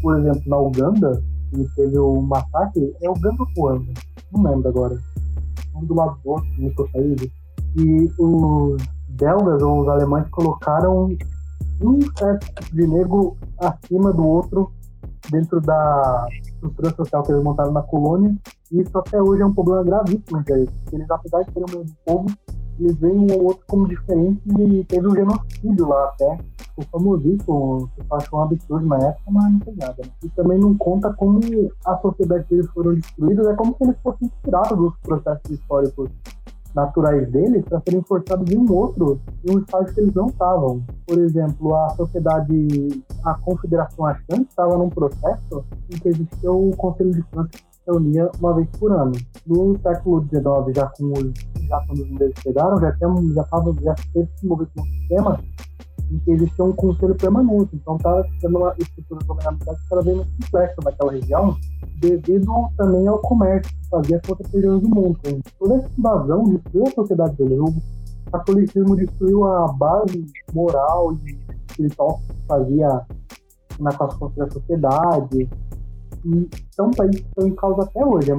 Por 0.00 0.18
exemplo, 0.18 0.42
na 0.46 0.58
Uganda, 0.58 1.22
ele 1.52 1.68
teve 1.74 1.98
o 1.98 2.20
massacre, 2.20 2.94
é 3.02 3.10
Uganda 3.10 3.42
ou 3.42 3.48
Ruanda? 3.56 3.92
Não 4.32 4.42
lembro 4.42 4.68
agora. 4.68 4.98
Um 5.74 5.84
do 5.84 5.94
lado 5.94 6.18
do 6.22 6.30
outro, 6.30 6.48
no 6.58 6.74
país. 6.74 7.30
E 7.76 8.12
os 8.18 8.82
belgas 9.08 9.62
ou 9.62 9.82
os 9.82 9.88
alemães 9.88 10.28
colocaram 10.30 11.16
um 11.80 11.98
certo 12.16 12.46
tipo 12.46 12.76
de 12.76 12.86
negro 12.86 13.36
acima 13.58 14.12
do 14.12 14.26
outro 14.26 14.72
dentro 15.30 15.60
da 15.60 16.26
estrutura 16.42 16.94
social 16.94 17.22
que 17.22 17.32
eles 17.32 17.42
montaram 17.42 17.72
na 17.72 17.82
colônia. 17.82 18.34
E 18.70 18.80
isso 18.80 18.96
até 18.98 19.20
hoje 19.20 19.42
é 19.42 19.46
um 19.46 19.54
problema 19.54 19.84
gravíssimo 19.84 20.38
entre 20.38 20.54
eles. 20.54 21.10
Apesar 21.10 21.42
de 21.42 21.52
serem 21.52 21.68
o 21.68 21.78
mesmo 21.78 21.96
povo, 22.04 22.26
eles 22.80 22.96
veem 22.96 23.16
um 23.16 23.32
ou 23.32 23.44
outro 23.44 23.64
como 23.66 23.88
diferente 23.88 24.40
e 24.46 24.84
teve 24.84 25.06
um 25.06 25.14
genocídio 25.14 25.88
lá 25.88 26.04
até. 26.06 26.38
O 26.76 26.82
famosíssimo, 26.84 27.90
que 27.94 28.02
achou 28.10 28.38
um 28.38 28.42
absurdo 28.42 28.86
na 28.86 28.96
época, 28.96 29.30
mas 29.30 29.52
não 29.52 29.58
tem 29.60 29.74
nada. 29.76 29.96
Né? 29.98 30.10
E 30.24 30.28
também 30.30 30.58
não 30.58 30.74
conta 30.76 31.12
como 31.12 31.40
a 31.84 31.96
sociedade 31.98 32.44
que 32.44 32.54
eles 32.54 32.70
foram 32.70 32.94
destruídos, 32.94 33.46
é 33.46 33.54
como 33.54 33.76
se 33.76 33.84
eles 33.84 33.96
fossem 34.02 34.30
tirados 34.42 34.78
dos 34.78 34.96
processos 35.02 35.50
históricos 35.50 36.08
naturais 36.74 37.28
deles 37.30 37.64
para 37.64 37.80
serem 37.80 38.02
forçados 38.02 38.50
em 38.50 38.56
um 38.56 38.72
outro, 38.72 39.20
em 39.44 39.56
um 39.56 39.58
estágio 39.58 39.92
que 39.92 40.00
eles 40.00 40.14
não 40.14 40.26
estavam. 40.26 40.82
Por 41.06 41.18
exemplo, 41.18 41.74
a 41.74 41.90
sociedade, 41.90 43.04
a 43.24 43.34
Confederação 43.34 44.06
Achante 44.06 44.48
estava 44.48 44.78
num 44.78 44.88
processo 44.88 45.64
em 45.92 45.98
que 45.98 46.08
existia 46.08 46.50
o 46.50 46.70
Conselho 46.76 47.12
de 47.12 47.22
França 47.24 47.50
reunia 47.86 48.30
uma 48.38 48.54
vez 48.54 48.68
por 48.78 48.92
ano. 48.92 49.12
No 49.46 49.78
século 49.80 50.26
XIX, 50.28 50.76
já 50.76 50.86
com 50.86 51.12
os, 51.12 51.66
já 51.68 51.80
quando 51.86 52.00
os 52.00 52.10
ingleses 52.10 52.34
chegaram, 52.42 52.80
já 52.80 52.92
tinha, 52.92 53.34
já 53.34 53.42
estava, 53.42 53.74
já 53.82 53.94
teve 54.12 54.28
se 54.36 54.46
movido 54.46 54.70
um 54.78 54.84
sistema 54.84 55.40
em 56.10 56.18
que 56.18 56.30
existia 56.32 56.64
um 56.64 56.72
conselho 56.72 57.14
permanente. 57.14 57.70
Então 57.74 57.96
está 57.96 58.24
sendo 58.40 58.58
uma 58.58 58.74
estrutura 58.78 59.24
governamental 59.26 59.76
cada 59.88 60.02
vez 60.02 60.16
mais 60.16 60.30
complexa 60.30 60.76
naquela 60.84 61.12
região, 61.12 61.56
devido 62.00 62.52
também 62.76 63.06
ao 63.06 63.18
comércio 63.18 63.72
que 63.72 63.88
fazia 63.88 64.20
com 64.20 64.32
outras 64.32 64.52
regiões 64.52 64.82
do 64.82 64.88
mundo. 64.88 65.18
Então, 65.20 65.40
toda 65.58 65.74
essa 65.76 65.90
invasão 65.96 66.44
destruiu 66.44 66.84
a 66.86 66.90
sociedade 66.90 67.36
dele. 67.36 67.58
O 67.60 67.74
catolicismo 68.30 68.96
destruiu 68.96 69.44
a 69.44 69.72
base 69.72 70.26
moral 70.52 71.14
e 71.14 71.38
espiritual 71.68 72.20
que 72.26 72.46
fazia 72.46 73.00
na 73.78 73.92
construção 73.92 74.46
da 74.46 74.50
sociedade. 74.50 75.48
São 76.70 76.90
países 76.90 77.20
que 77.20 77.28
estão 77.28 77.46
em 77.46 77.54
causa 77.54 77.82
até 77.82 78.04
hoje. 78.04 78.30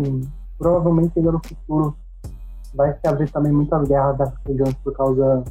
provavelmente 0.57 1.17
ainda 1.17 1.31
no 1.31 1.41
futuro 1.43 1.95
vai 2.73 2.93
se 2.93 3.07
haver 3.07 3.29
também 3.31 3.51
muitas 3.51 3.87
guerras 3.87 4.17
das 4.17 4.33
regiões 4.45 4.73
por 4.83 4.93
causa 4.93 5.43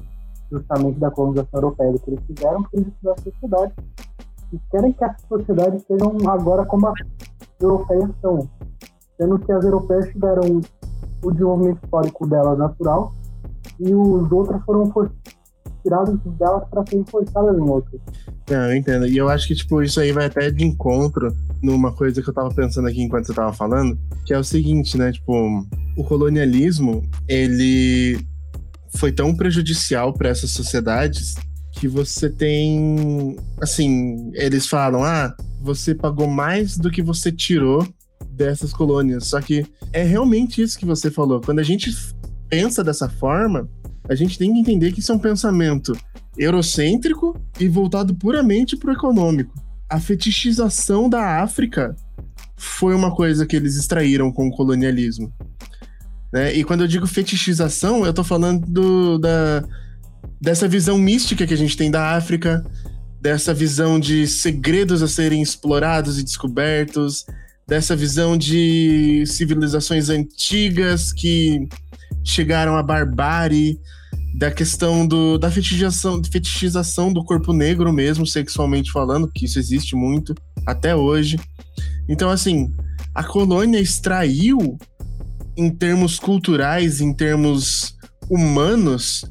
justamente 0.50 0.98
da 0.98 1.10
colonização 1.10 1.60
europeia, 1.60 1.98
que 1.98 2.10
eles 2.10 2.24
fizeram 2.26 2.62
para 2.62 2.80
eles 2.80 2.92
a 3.06 3.22
sociedade. 3.22 3.72
E 4.52 4.58
querem 4.70 4.92
que 4.92 5.04
as 5.04 5.20
sociedades 5.22 5.84
sejam 5.84 6.16
agora 6.28 6.64
como 6.64 6.88
as 6.88 6.94
europeias 7.60 8.10
são. 8.20 8.48
Sendo 9.16 9.38
que 9.38 9.52
as 9.52 9.64
europeias 9.64 10.08
tiveram 10.08 10.60
o 11.22 11.30
desenvolvimento 11.30 11.84
histórico 11.84 12.26
delas 12.26 12.58
natural 12.58 13.12
e 13.78 13.94
os 13.94 14.30
outros 14.32 14.62
foram 14.64 14.90
tirados 15.82 16.18
delas 16.38 16.68
para 16.68 16.84
serem 16.86 17.04
forçadas 17.04 17.56
em 17.56 17.62
outros. 17.62 18.00
Não, 18.48 18.70
eu 18.70 18.76
entendo. 18.76 19.06
E 19.06 19.16
eu 19.16 19.28
acho 19.28 19.46
que, 19.46 19.54
tipo, 19.54 19.82
isso 19.82 20.00
aí 20.00 20.12
vai 20.12 20.26
até 20.26 20.50
de 20.50 20.64
encontro 20.64 21.34
numa 21.62 21.92
coisa 21.92 22.22
que 22.22 22.28
eu 22.28 22.34
tava 22.34 22.52
pensando 22.54 22.88
aqui 22.88 23.02
enquanto 23.02 23.26
você 23.26 23.34
tava 23.34 23.52
falando, 23.52 23.98
que 24.24 24.34
é 24.34 24.38
o 24.38 24.44
seguinte, 24.44 24.96
né? 24.96 25.12
Tipo, 25.12 25.66
o 25.96 26.04
colonialismo, 26.04 27.02
ele 27.28 28.18
foi 28.96 29.12
tão 29.12 29.34
prejudicial 29.34 30.12
para 30.12 30.28
essas 30.28 30.50
sociedades 30.50 31.34
que 31.72 31.86
você 31.86 32.28
tem. 32.28 33.36
Assim, 33.60 34.30
eles 34.34 34.66
falam: 34.66 35.04
ah, 35.04 35.34
você 35.60 35.94
pagou 35.94 36.26
mais 36.26 36.76
do 36.76 36.90
que 36.90 37.02
você 37.02 37.30
tirou 37.30 37.86
dessas 38.30 38.72
colônias. 38.72 39.26
Só 39.26 39.40
que 39.40 39.66
é 39.92 40.02
realmente 40.02 40.62
isso 40.62 40.78
que 40.78 40.86
você 40.86 41.10
falou. 41.10 41.40
Quando 41.40 41.58
a 41.58 41.64
gente 41.64 41.90
pensa 42.48 42.82
dessa 42.82 43.08
forma, 43.08 43.68
a 44.11 44.14
gente 44.16 44.37
tem 44.37 44.53
que 44.53 44.59
entender 44.59 44.90
que 44.90 44.99
isso 44.99 45.12
é 45.12 45.14
um 45.14 45.20
pensamento 45.20 45.96
eurocêntrico 46.37 47.40
e 47.61 47.68
voltado 47.68 48.12
puramente 48.12 48.77
para 48.77 48.90
o 48.90 48.92
econômico. 48.92 49.55
A 49.88 50.01
fetichização 50.01 51.09
da 51.09 51.40
África 51.40 51.94
foi 52.57 52.92
uma 52.92 53.14
coisa 53.14 53.46
que 53.46 53.55
eles 53.55 53.77
extraíram 53.77 54.33
com 54.33 54.49
o 54.49 54.51
colonialismo. 54.51 55.33
Né? 56.33 56.53
E 56.57 56.64
quando 56.64 56.81
eu 56.81 56.88
digo 56.88 57.07
fetichização, 57.07 58.05
eu 58.05 58.12
tô 58.12 58.25
falando 58.25 58.66
do, 58.66 59.16
da, 59.16 59.62
dessa 60.40 60.66
visão 60.66 60.99
mística 60.99 61.46
que 61.46 61.55
a 61.55 61.57
gente 61.57 61.77
tem 61.77 61.88
da 61.88 62.16
África, 62.16 62.64
dessa 63.20 63.55
visão 63.55 64.01
de 64.01 64.27
segredos 64.27 65.05
a 65.05 65.09
serem 65.09 65.40
explorados 65.40 66.18
e 66.18 66.25
descobertos, 66.25 67.25
dessa 67.64 67.94
visão 67.94 68.37
de 68.37 69.25
civilizações 69.25 70.09
antigas 70.09 71.12
que 71.12 71.68
chegaram 72.25 72.77
à 72.77 72.83
barbárie, 72.83 73.79
da 74.34 74.50
questão 74.50 75.06
do, 75.06 75.38
da 75.38 75.50
fetichização, 75.50 76.22
fetichização 76.24 77.12
do 77.12 77.24
corpo 77.24 77.52
negro 77.52 77.92
mesmo, 77.92 78.26
sexualmente 78.26 78.92
falando, 78.92 79.30
que 79.30 79.44
isso 79.44 79.58
existe 79.58 79.96
muito 79.96 80.34
até 80.66 80.94
hoje. 80.94 81.38
Então, 82.08 82.30
assim, 82.30 82.72
a 83.14 83.24
colônia 83.24 83.78
extraiu 83.78 84.78
em 85.56 85.70
termos 85.70 86.18
culturais, 86.18 87.00
em 87.00 87.12
termos 87.12 87.96
humanos, 88.28 89.24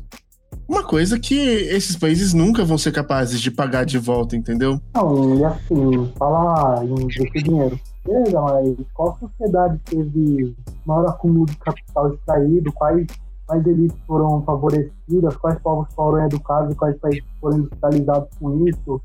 uma 0.70 0.84
coisa 0.84 1.18
que 1.18 1.36
esses 1.36 1.96
países 1.96 2.32
nunca 2.32 2.64
vão 2.64 2.78
ser 2.78 2.92
capazes 2.92 3.42
de 3.42 3.50
pagar 3.50 3.86
de 3.86 3.98
volta, 3.98 4.36
entendeu? 4.36 4.80
Não, 4.94 5.40
e 5.40 5.44
assim, 5.44 6.12
falar 6.16 6.86
em 6.86 7.02
investir 7.02 7.44
dinheiro. 7.44 7.80
Beleza, 8.06 8.40
mas 8.40 8.76
qual 8.94 9.18
sociedade 9.20 9.80
teve 9.86 10.56
maior 10.86 11.08
acúmulo 11.08 11.48
de 11.48 11.58
capital 11.58 12.14
extraído? 12.14 12.72
Quais, 12.74 13.08
quais 13.50 13.66
elites 13.66 13.98
foram 14.06 14.44
favorecidas? 14.44 15.36
Quais 15.38 15.60
povos 15.60 15.92
foram 15.96 16.24
educados? 16.24 16.78
Quais 16.78 16.96
países 17.00 17.26
foram 17.42 17.58
industrializados 17.58 18.30
com 18.40 18.68
isso? 18.68 19.02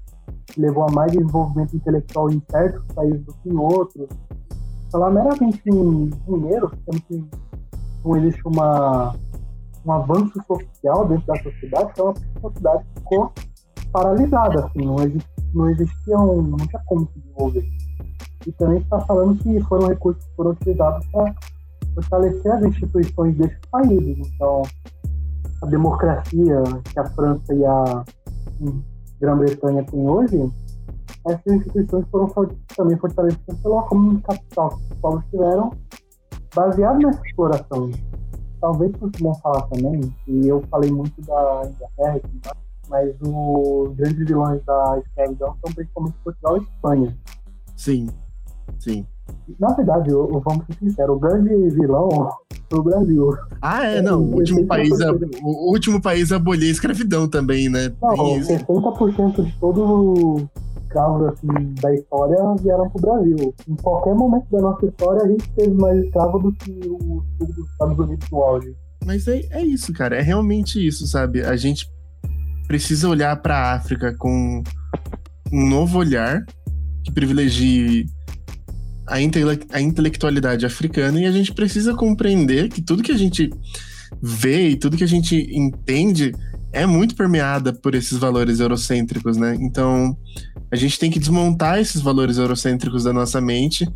Levou 0.59 0.85
a 0.85 0.93
mais 0.93 1.13
desenvolvimento 1.13 1.75
intelectual 1.75 2.31
em 2.31 2.43
certos 2.51 2.85
países 2.95 3.25
do 3.25 3.33
que 3.33 3.49
em 3.49 3.57
outros? 3.57 4.07
falar 4.95 5.11
meramente 5.11 5.61
em 5.67 6.09
dinheiro, 6.25 6.71
sendo 6.85 7.03
que 7.03 7.25
não 8.05 8.17
existe 8.17 8.47
uma, 8.47 9.13
um 9.85 9.91
avanço 9.91 10.41
social 10.47 11.09
dentro 11.09 11.27
da 11.27 11.43
sociedade, 11.43 11.91
então 11.91 12.11
a 12.11 12.41
sociedade 12.41 12.85
ficou 12.95 13.33
paralisada, 13.91 14.67
assim, 14.67 14.87
não, 14.87 15.01
exist, 15.01 15.29
não 15.53 15.69
existia 15.69 16.17
um, 16.17 16.43
não 16.43 16.59
tinha 16.59 16.81
como 16.87 17.09
se 17.09 17.19
desenvolver. 17.19 17.65
E 18.47 18.53
também 18.53 18.79
está 18.79 19.01
falando 19.01 19.37
que 19.43 19.61
foram 19.65 19.89
recursos 19.89 20.25
que 20.25 20.37
foram 20.37 20.53
utilizados 20.53 21.05
para 21.09 21.35
fortalecer 21.95 22.53
as 22.53 22.63
instituições 22.65 23.37
desses 23.37 23.59
países. 23.71 24.29
Então, 24.35 24.63
a 25.63 25.67
democracia 25.67 26.63
que 26.93 26.99
a 26.99 27.05
França 27.11 27.55
e 27.55 27.65
a 27.65 28.05
Grã-Bretanha 29.21 29.85
têm 29.85 30.09
hoje 30.09 30.51
essas 31.27 31.47
instituições 31.47 32.07
foram 32.11 32.29
também 32.77 32.99
fortalecidas 32.99 33.59
pelo 33.61 33.79
acúmulo 33.79 34.21
capital 34.21 34.77
que 34.77 34.93
os 34.93 34.99
povos 35.01 35.25
tiveram 35.31 35.73
baseado 36.55 36.99
nessa 36.99 37.21
exploração. 37.27 37.91
Talvez 38.61 38.93
fosse 38.99 39.23
bom 39.23 39.35
falar 39.37 39.63
também, 39.63 40.15
e 40.29 40.49
eu 40.49 40.63
falei 40.71 40.91
muito 40.91 41.21
da 41.23 41.63
Inglaterra, 41.67 42.21
mas 42.89 43.15
os 43.23 43.97
grandes 43.97 44.27
vilões 44.27 44.63
da 44.65 44.99
escravidão 44.99 45.57
são 45.65 45.75
principalmente 45.75 46.17
Portugal 46.23 46.59
e 46.59 46.63
Espanha. 46.63 47.19
Sim, 47.77 48.09
sim. 48.79 49.07
Na 49.59 49.75
verdade, 49.75 50.11
eu, 50.11 50.43
vamos 50.45 50.65
ser 50.67 50.75
sinceros, 50.79 51.17
o 51.17 51.19
grande 51.19 51.71
vilão 51.71 52.31
foi 52.71 52.79
o 52.79 52.83
Brasil. 52.83 53.31
Ah, 53.61 53.85
é, 53.85 54.03
não. 54.03 54.23
O 54.23 54.37
último, 54.37 54.67
país 54.67 55.01
a, 55.01 55.13
o 55.43 55.71
último 55.71 56.01
país 56.01 56.33
a 56.33 56.37
abolir 56.37 56.69
a 56.69 56.73
escravidão 56.73 57.29
também, 57.29 57.69
né? 57.69 57.93
Não, 58.01 58.17
60% 58.17 59.45
de 59.45 59.53
todo 59.59 60.49
escravos 60.95 61.29
assim, 61.29 61.75
da 61.81 61.93
história 61.93 62.37
vieram 62.63 62.89
para 62.89 62.99
o 62.99 63.01
Brasil. 63.01 63.55
Em 63.69 63.75
qualquer 63.77 64.15
momento 64.15 64.47
da 64.51 64.61
nossa 64.61 64.87
história, 64.87 65.23
a 65.25 65.29
gente 65.29 65.49
teve 65.51 65.75
mais 65.75 66.05
escravo 66.05 66.39
do 66.39 66.53
que 66.53 66.81
os 67.41 67.71
Estados 67.71 67.99
Unidos 67.99 68.31
no 68.31 68.39
auge. 68.41 68.75
Mas 69.05 69.27
é, 69.27 69.41
é 69.51 69.63
isso, 69.63 69.93
cara. 69.93 70.17
É 70.17 70.23
realmente 70.23 70.85
isso, 70.85 71.07
sabe? 71.07 71.43
A 71.43 71.57
gente 71.57 71.91
precisa 72.67 73.09
olhar 73.09 73.37
para 73.43 73.57
a 73.57 73.75
África 73.75 74.15
com 74.17 74.63
um 75.53 75.69
novo 75.69 75.99
olhar 75.99 76.45
que 77.03 77.13
privilegie 77.13 78.07
a, 79.07 79.21
intele 79.21 79.61
a 79.71 79.81
intelectualidade 79.81 80.65
africana 80.65 81.21
e 81.21 81.27
a 81.27 81.33
gente 81.33 81.53
precisa 81.53 81.95
compreender 81.95 82.69
que 82.69 82.83
tudo 82.83 83.03
que 83.03 83.13
a 83.13 83.19
gente 83.19 83.51
vê 84.23 84.71
e 84.71 84.77
tudo 84.77 84.97
que 84.97 85.05
a 85.05 85.09
gente 85.09 85.37
entende 85.53 86.33
é 86.73 86.87
muito 86.87 87.15
permeada 87.15 87.73
por 87.73 87.95
esses 87.95 88.19
valores 88.19 88.59
eurocêntricos, 88.59 89.37
né? 89.37 89.57
Então, 89.61 90.17
a 90.71 90.77
gente 90.77 90.99
tem 90.99 91.11
que 91.11 91.21
desmontar 91.21 91.79
esses 91.79 92.01
valores 92.01 92.37
eurocêntricos 92.37 93.05
da 93.05 93.13
nossa 93.13 93.41
mente 93.41 93.87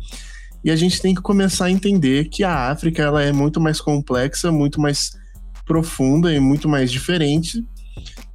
e 0.63 0.71
a 0.71 0.75
gente 0.75 1.01
tem 1.01 1.13
que 1.13 1.21
começar 1.21 1.65
a 1.65 1.71
entender 1.71 2.29
que 2.29 2.43
a 2.43 2.69
África 2.69 3.01
ela 3.01 3.21
é 3.21 3.33
muito 3.33 3.59
mais 3.59 3.81
complexa, 3.81 4.51
muito 4.51 4.79
mais 4.79 5.11
profunda 5.65 6.33
e 6.33 6.39
muito 6.39 6.69
mais 6.69 6.91
diferente 6.91 7.63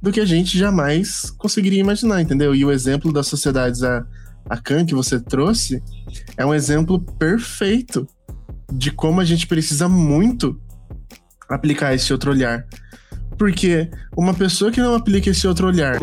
do 0.01 0.11
que 0.11 0.19
a 0.19 0.25
gente 0.25 0.57
jamais 0.57 1.31
conseguiria 1.37 1.79
imaginar, 1.79 2.21
entendeu? 2.21 2.53
E 2.53 2.63
o 2.63 2.71
exemplo 2.71 3.11
das 3.11 3.27
sociedades 3.27 3.81
a, 3.81 4.05
a 4.49 4.57
Khan 4.57 4.85
que 4.85 4.95
você 4.95 5.19
trouxe 5.19 5.81
é 6.37 6.45
um 6.45 6.53
exemplo 6.53 6.99
perfeito 6.99 8.07
de 8.71 8.91
como 8.91 9.21
a 9.21 9.25
gente 9.25 9.47
precisa 9.47 9.87
muito 9.87 10.59
aplicar 11.49 11.93
esse 11.93 12.11
outro 12.11 12.31
olhar. 12.31 12.65
Porque 13.37 13.89
uma 14.15 14.33
pessoa 14.33 14.71
que 14.71 14.79
não 14.79 14.95
aplica 14.95 15.29
esse 15.29 15.47
outro 15.47 15.67
olhar 15.67 15.97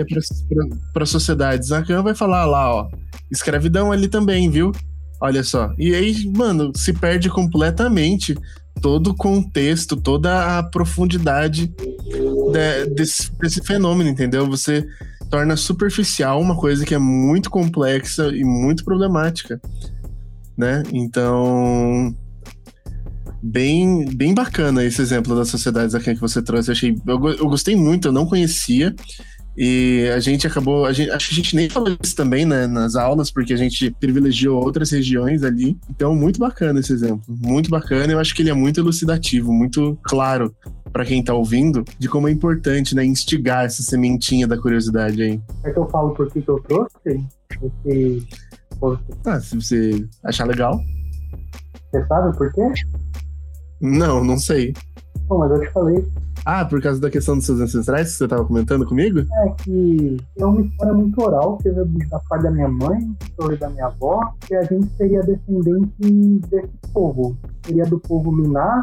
para 0.92 1.06
sociedades, 1.06 1.72
a 1.72 1.82
Khan 1.82 2.02
vai 2.02 2.14
falar 2.14 2.44
lá, 2.44 2.74
ó, 2.74 2.88
escravidão 3.30 3.90
ali 3.90 4.08
também, 4.08 4.50
viu? 4.50 4.72
Olha 5.20 5.42
só. 5.42 5.72
E 5.78 5.94
aí, 5.94 6.26
mano, 6.36 6.72
se 6.76 6.92
perde 6.92 7.30
completamente 7.30 8.36
todo 8.80 9.10
o 9.10 9.14
contexto, 9.14 9.96
toda 9.96 10.58
a 10.58 10.62
profundidade 10.62 11.68
de, 11.68 12.94
desse, 12.94 13.30
desse 13.40 13.62
fenômeno, 13.62 14.10
entendeu? 14.10 14.46
Você 14.48 14.84
torna 15.32 15.56
superficial 15.56 16.38
uma 16.42 16.54
coisa 16.54 16.84
que 16.84 16.94
é 16.94 16.98
muito 16.98 17.48
complexa 17.48 18.28
e 18.28 18.44
muito 18.44 18.84
problemática, 18.84 19.58
né? 20.54 20.82
Então, 20.92 22.14
bem, 23.42 24.04
bem 24.14 24.34
bacana 24.34 24.84
esse 24.84 25.00
exemplo 25.00 25.34
das 25.34 25.48
sociedades 25.48 25.94
aqui 25.94 26.14
que 26.14 26.20
você 26.20 26.42
trouxe. 26.42 26.68
Eu, 26.68 26.72
achei, 26.72 26.94
eu, 27.06 27.28
eu 27.30 27.48
gostei 27.48 27.74
muito, 27.74 28.08
eu 28.08 28.12
não 28.12 28.26
conhecia. 28.26 28.94
E 29.56 30.10
a 30.14 30.18
gente 30.18 30.46
acabou. 30.46 30.86
A 30.86 30.92
gente, 30.92 31.10
acho 31.10 31.28
que 31.28 31.34
a 31.34 31.36
gente 31.36 31.56
nem 31.56 31.68
falou 31.68 31.96
isso 32.02 32.16
também 32.16 32.46
né, 32.46 32.66
nas 32.66 32.96
aulas, 32.96 33.30
porque 33.30 33.52
a 33.52 33.56
gente 33.56 33.90
privilegiou 33.90 34.62
outras 34.62 34.90
regiões 34.90 35.42
ali. 35.42 35.78
Então, 35.90 36.14
muito 36.14 36.38
bacana 36.38 36.80
esse 36.80 36.92
exemplo. 36.92 37.22
Muito 37.28 37.68
bacana. 37.68 38.12
Eu 38.12 38.18
acho 38.18 38.34
que 38.34 38.42
ele 38.42 38.50
é 38.50 38.54
muito 38.54 38.80
elucidativo, 38.80 39.52
muito 39.52 39.98
claro 40.02 40.54
para 40.92 41.04
quem 41.04 41.22
tá 41.22 41.32
ouvindo, 41.32 41.84
de 41.98 42.08
como 42.08 42.28
é 42.28 42.30
importante, 42.30 42.94
né, 42.94 43.02
instigar 43.04 43.64
essa 43.64 43.82
sementinha 43.82 44.46
da 44.46 44.58
curiosidade 44.58 45.22
aí. 45.22 45.40
É 45.64 45.70
que 45.70 45.78
eu 45.78 45.88
falo 45.88 46.10
por 46.10 46.30
que 46.30 46.44
eu 46.46 46.60
trouxe 46.60 47.26
esse. 47.86 48.26
Ah, 49.24 49.40
se 49.40 49.56
você 49.56 50.06
achar 50.24 50.46
legal. 50.46 50.80
Você 51.90 52.06
sabe 52.06 52.36
por 52.36 52.52
quê? 52.52 52.62
Não, 53.80 54.22
não 54.22 54.38
sei. 54.38 54.74
Bom, 55.26 55.38
mas 55.38 55.50
eu 55.50 55.60
te 55.60 55.72
falei. 55.72 56.04
Ah, 56.44 56.64
por 56.64 56.82
causa 56.82 57.00
da 57.00 57.10
questão 57.10 57.36
dos 57.36 57.46
seus 57.46 57.60
ancestrais 57.60 58.12
que 58.12 58.18
você 58.18 58.24
estava 58.24 58.44
comentando 58.44 58.84
comigo? 58.84 59.20
É 59.20 59.48
que 59.62 60.16
é 60.38 60.44
uma 60.44 60.60
história 60.60 60.92
muito 60.92 61.22
oral, 61.22 61.56
que 61.58 61.70
veio 61.70 61.86
da 62.08 62.18
parte 62.18 62.42
da 62.42 62.50
minha 62.50 62.68
mãe, 62.68 62.98
da 63.60 63.70
minha 63.70 63.86
avó, 63.86 64.32
que 64.40 64.54
a 64.54 64.62
gente 64.62 64.88
seria 64.96 65.20
descendente 65.20 65.92
desse 66.48 66.68
povo. 66.92 67.36
Seria 67.64 67.84
do 67.84 67.98
povo 68.00 68.32
Miná, 68.32 68.82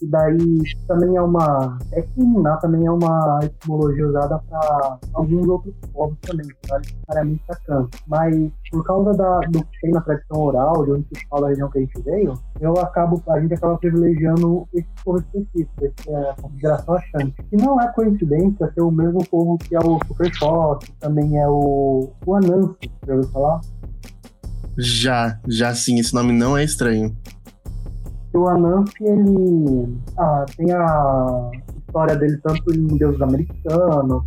e 0.00 0.06
daí 0.06 0.62
também 0.86 1.16
é 1.16 1.22
uma. 1.22 1.78
É 1.92 2.02
que 2.02 2.20
Miná 2.20 2.56
também 2.58 2.84
é 2.84 2.90
uma 2.90 3.40
etimologia 3.42 4.06
usada 4.06 4.38
para 4.50 4.98
alguns 5.14 5.48
outros 5.48 5.74
povos 5.92 6.18
também, 6.20 6.46
não 6.46 6.76
é 6.76 6.80
necessariamente 6.80 7.42
a 7.48 7.86
Mas 8.06 8.52
por 8.70 8.84
causa 8.84 9.12
da, 9.14 9.40
do 9.40 9.64
que 9.64 9.80
tem 9.80 9.90
na 9.92 10.02
tradição 10.02 10.38
oral, 10.38 10.84
de 10.84 10.92
onde 10.92 11.06
se 11.14 11.26
fala 11.28 11.42
da 11.42 11.48
região 11.48 11.70
que 11.70 11.78
a 11.78 11.80
gente 11.80 12.02
veio, 12.02 12.34
eu 12.60 12.72
acabo, 12.74 13.22
a 13.28 13.40
gente 13.40 13.54
acaba 13.54 13.78
privilegiando 13.78 14.68
esse 14.74 14.88
povo 15.02 15.18
específico, 15.18 15.72
esse 15.80 16.10
é 16.10 16.30
a 16.30 16.34
consideração 16.34 16.94
achante. 16.94 17.34
E 17.50 17.56
não 17.56 17.80
é 17.80 17.90
coincidência 17.92 18.70
ser 18.74 18.82
o 18.82 18.90
mesmo 18.90 19.26
povo 19.28 19.56
que 19.56 19.74
é 19.74 19.78
o 19.78 19.98
Super 20.06 20.34
Choque, 20.34 20.92
também 21.00 21.38
é 21.38 21.48
o, 21.48 22.10
o 22.26 22.34
Anansi, 22.34 22.92
já 23.06 23.14
ouviu 23.14 23.30
falar? 23.30 23.60
Já, 24.76 25.40
já 25.48 25.74
sim, 25.74 25.98
esse 25.98 26.12
nome 26.12 26.34
não 26.34 26.54
é 26.54 26.62
estranho 26.62 27.16
o 28.36 28.48
Anansi, 28.48 28.92
ele 29.00 29.98
ah, 30.18 30.44
tem 30.56 30.72
a 30.72 31.50
história 31.86 32.16
dele 32.16 32.38
tanto 32.42 32.74
em 32.74 32.86
Deus 32.96 33.20
Americano, 33.20 34.24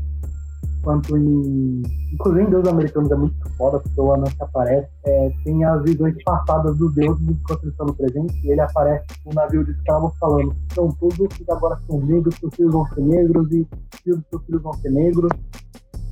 quanto 0.82 1.18
em. 1.18 1.82
Inclusive 2.14 2.44
em 2.44 2.50
Deus 2.50 2.68
Americanos 2.68 3.12
é 3.12 3.16
muito 3.16 3.36
foda, 3.58 3.80
porque 3.80 4.02
o 4.02 4.14
Anansi 4.14 4.36
aparece. 4.40 4.90
É, 5.06 5.32
tem 5.44 5.64
as 5.64 5.82
visões 5.84 6.16
passadas 6.24 6.76
dos 6.78 6.94
deuses 6.94 7.22
enquanto 7.28 7.64
eles 7.64 7.74
estão 7.74 7.88
no 7.88 7.94
presente, 7.94 8.34
e 8.44 8.52
ele 8.52 8.62
aparece 8.62 9.06
no 9.26 9.34
navio 9.34 9.64
de 9.64 9.72
escravos 9.72 10.18
falando: 10.20 10.56
então 10.66 10.90
todos 11.00 11.20
os 11.20 11.50
agora 11.50 11.80
são 11.88 12.00
negros, 12.00 12.36
seus 12.36 12.54
filhos 12.56 12.74
vão 12.74 12.86
ser 12.88 13.02
negros, 13.02 13.52
e 13.52 13.62
os 13.62 14.00
filhos 14.02 14.22
seus 14.30 14.44
filhos 14.46 14.62
vão 14.62 14.74
ser 14.74 14.92
negros. 14.92 15.32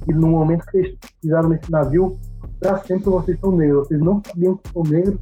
E 0.07 0.13
no 0.13 0.27
momento 0.27 0.65
que 0.67 0.77
eles 0.77 0.97
pisaram 1.21 1.49
nesse 1.49 1.69
navio, 1.69 2.17
para 2.59 2.77
sempre 2.83 3.09
vocês 3.09 3.39
são 3.39 3.51
negros. 3.51 3.87
Vocês 3.87 3.99
não 3.99 4.21
sabiam 4.25 4.57
que 4.57 4.71
são 4.71 4.83
negros, 4.83 5.19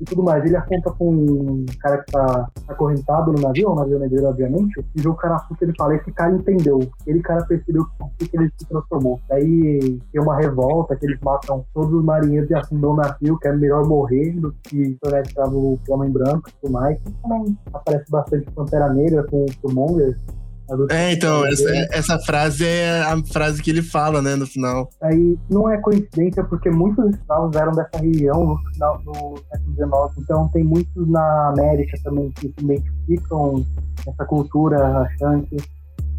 e 0.00 0.04
tudo 0.04 0.22
mais. 0.22 0.44
Ele 0.44 0.56
aponta 0.56 0.90
com 0.92 1.10
um 1.10 1.66
cara 1.80 1.98
que 1.98 2.12
tá 2.12 2.48
acorrentado 2.68 3.32
no 3.32 3.40
navio, 3.40 3.70
o 3.70 3.74
navio 3.74 3.98
negreiro, 3.98 4.28
obviamente, 4.28 4.84
e 4.94 5.06
o 5.06 5.14
cara 5.14 5.36
assusta, 5.36 5.64
ele 5.64 5.74
fala, 5.76 5.94
esse 5.94 6.10
cara 6.12 6.32
entendeu. 6.32 6.80
Ele 7.06 7.20
cara 7.20 7.44
percebeu 7.44 7.84
que, 8.18 8.28
que 8.28 8.36
ele 8.36 8.50
se 8.56 8.66
transformou. 8.66 9.20
Daí 9.28 10.00
tem 10.12 10.22
uma 10.22 10.36
revolta 10.36 10.96
que 10.96 11.06
eles 11.06 11.20
matam 11.20 11.64
todos 11.74 11.92
os 11.92 12.04
marinheiros 12.04 12.50
e 12.50 12.54
afundam 12.54 12.92
o 12.92 12.96
navio, 12.96 13.38
que 13.38 13.48
é 13.48 13.52
melhor 13.52 13.86
morrer 13.86 14.32
do 14.32 14.54
que 14.64 14.96
tornar 15.00 15.22
escravo 15.22 15.78
o 15.88 15.92
homem 15.92 16.10
branco 16.10 16.48
e 16.48 16.52
tudo 16.60 16.72
mais. 16.72 16.98
E 17.00 17.10
também 17.22 17.58
aparece 17.72 18.10
bastante 18.10 18.50
Pantera 18.50 18.92
Negra 18.92 19.24
com 19.24 19.44
o 19.44 19.46
Killmonger, 19.46 20.16
é, 20.90 21.12
então, 21.12 21.46
essa, 21.46 21.70
essa, 21.92 22.18
frase 22.18 22.64
é 22.64 23.00
a 23.00 23.16
frase 23.24 23.62
que 23.62 23.70
ele 23.70 23.82
fala, 23.82 24.20
né, 24.20 24.36
no 24.36 24.46
final. 24.46 24.90
Aí 25.00 25.38
não 25.48 25.70
é 25.70 25.78
coincidência, 25.78 26.44
porque 26.44 26.70
muitos 26.70 27.14
escravos 27.14 27.56
eram 27.56 27.72
dessa 27.72 27.98
região 27.98 28.46
no 28.46 28.58
final 28.72 28.98
do 28.98 29.38
século 29.50 29.74
XIX. 29.74 30.18
Então 30.18 30.48
tem 30.48 30.64
muitos 30.64 31.08
na 31.08 31.48
América 31.48 31.98
também 32.04 32.30
que 32.32 32.48
se 32.48 32.54
identificam 32.58 33.64
essa 34.06 34.24
cultura 34.26 34.98
achante. 35.02 35.56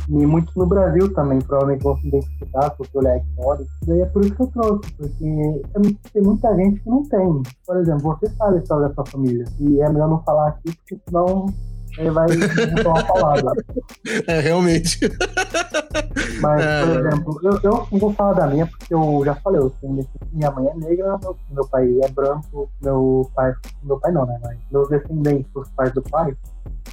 E 0.08 0.26
muitos 0.26 0.56
no 0.56 0.66
Brasil 0.66 1.14
também, 1.14 1.38
provavelmente 1.40 1.84
vão 1.84 1.96
se 1.98 2.08
identificar, 2.08 2.72
se 2.72 2.78
você 2.80 2.98
olhar 2.98 3.14
a 3.14 3.18
história. 3.18 3.66
Daí 3.86 4.02
é 4.02 4.06
por 4.08 4.26
isso 4.26 4.36
que 4.36 4.42
eu 4.42 4.48
trouxe, 4.48 4.92
porque 4.94 5.62
tem 6.12 6.24
muita 6.24 6.56
gente 6.56 6.80
que 6.80 6.90
não 6.90 7.04
tem. 7.04 7.44
Por 7.68 7.78
exemplo, 7.78 8.18
você 8.20 8.28
sabe 8.36 8.58
a 8.58 8.62
história 8.62 8.88
da 8.88 8.94
sua 8.96 9.06
família. 9.06 9.46
E 9.60 9.80
é 9.80 9.88
melhor 9.88 10.10
não 10.10 10.24
falar 10.24 10.48
aqui, 10.48 10.76
porque 10.76 10.98
senão 11.08 11.46
ele 12.00 12.12
vai 12.12 12.28
botar 12.28 12.90
uma 12.90 13.04
palavra. 13.04 13.66
É, 14.28 14.40
realmente. 14.40 15.00
Mas, 16.42 16.62
é, 16.62 16.86
por 16.86 17.00
exemplo, 17.00 17.40
eu, 17.44 17.60
eu 17.64 17.88
não 17.92 18.00
vou 18.00 18.14
falar 18.14 18.34
da 18.34 18.48
minha, 18.48 18.66
porque 18.66 18.94
eu 18.94 19.22
já 19.26 19.36
falei, 19.36 19.60
eu 19.60 19.74
minha 20.32 20.52
mãe 20.52 20.68
é 20.68 20.76
negra, 20.76 21.18
meu, 21.22 21.38
meu 21.52 21.68
pai 21.68 22.00
é 22.02 22.08
branco, 22.10 22.70
meu 22.82 23.30
pai. 23.36 23.54
Meu 23.84 24.00
pai 24.00 24.12
não, 24.12 24.26
né? 24.26 24.40
Mas 24.42 24.58
meus 24.72 24.90
descendentes, 24.90 25.52
os 25.54 25.70
pais 25.70 25.92
do 25.94 26.02
pai, 26.02 26.36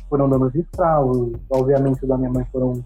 foram 0.09 0.29
donos 0.29 0.53
de 0.53 0.61
escravos. 0.61 1.33
Obviamente, 1.51 2.03
os 2.03 2.09
da 2.09 2.19
minha 2.19 2.31
mãe 2.31 2.45
foram 2.51 2.85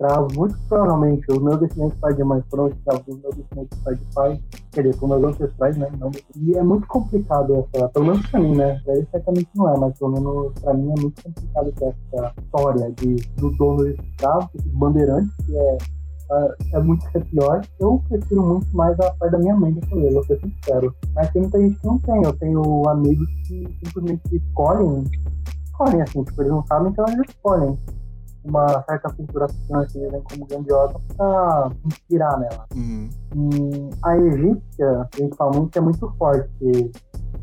escravos. 0.00 0.36
Muito 0.36 0.56
provavelmente, 0.68 1.26
os 1.30 1.42
meus 1.42 1.60
descendentes 1.60 1.98
pai 1.98 2.14
de 2.14 2.24
mãe 2.24 2.42
foram 2.50 2.68
escravos 2.68 3.04
dos 3.06 3.20
meus 3.20 3.36
descendentes 3.36 3.78
pai 3.80 3.94
de 3.94 4.04
pai. 4.14 4.40
Quer 4.72 4.82
dizer, 4.82 4.98
com 4.98 5.08
meus 5.08 5.24
ancestrais, 5.24 5.76
né? 5.76 5.90
Não. 5.98 6.10
E 6.36 6.56
é 6.56 6.62
muito 6.62 6.86
complicado 6.86 7.66
essa, 7.74 7.88
pelo 7.90 8.06
menos 8.06 8.26
pra 8.28 8.40
mim, 8.40 8.56
né? 8.56 8.80
Ele 8.86 9.06
certamente 9.10 9.48
não 9.54 9.68
é, 9.72 9.78
mas 9.78 9.98
pelo 9.98 10.12
menos 10.12 10.52
pra 10.60 10.74
mim 10.74 10.92
é 10.96 11.00
muito 11.00 11.22
complicado 11.22 11.72
essa 11.76 12.34
história 12.40 12.90
de, 12.92 13.16
do 13.36 13.50
dono 13.50 13.84
de 13.84 14.00
escravos, 14.10 14.48
esses 14.54 14.72
bandeirantes, 14.72 15.34
que 15.44 15.56
é 15.56 15.78
é 16.72 16.78
muito 16.78 17.04
pior. 17.24 17.60
Eu 17.80 18.00
prefiro 18.08 18.40
muito 18.46 18.76
mais 18.76 18.98
a 19.00 19.10
parte 19.14 19.32
da 19.32 19.38
minha 19.38 19.56
mãe 19.56 19.72
de 19.72 19.80
eu 19.92 20.12
vou 20.12 20.24
ser 20.24 20.38
sincero. 20.38 20.94
Mas 21.12 21.28
tem 21.32 21.42
muita 21.42 21.58
gente 21.58 21.76
que 21.80 21.86
não 21.86 21.98
tem. 21.98 22.22
Eu 22.22 22.32
tenho 22.34 22.88
amigos 22.88 23.26
que 23.48 23.66
simplesmente 23.84 24.36
escolhem, 24.36 25.02
escolhem 25.64 26.02
assim, 26.02 26.22
tipo, 26.22 26.40
eles 26.40 26.52
não 26.52 26.64
sabem, 26.66 26.92
então 26.92 27.04
eles 27.08 27.28
escolhem 27.28 27.76
uma 28.44 28.82
certa 28.88 29.10
cultura 29.10 29.44
africana 29.46 29.86
que 29.86 29.98
eles 29.98 30.22
como 30.24 30.46
grandiosa 30.46 30.94
para 31.16 31.70
inspirar 31.86 32.38
nela. 32.38 32.66
Uhum. 32.74 33.08
E 33.34 33.90
a 34.02 34.16
egípcia, 34.16 35.08
principalmente, 35.10 35.78
é 35.78 35.80
muito 35.80 36.12
forte. 36.18 36.90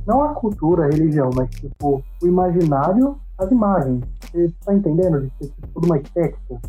Não 0.06 0.24
a 0.24 0.34
cultura, 0.34 0.86
a 0.86 0.90
religião, 0.90 1.30
mas 1.36 1.50
tipo, 1.50 2.04
o 2.22 2.28
imaginário, 2.28 3.18
as 3.38 3.52
imagens. 3.52 4.04
Você 4.22 4.52
tá 4.66 4.74
entendendo? 4.74 5.22
De 5.22 5.32
ser 5.48 5.54
tipo, 5.54 5.86
uma 5.86 5.98
estética. 5.98 6.62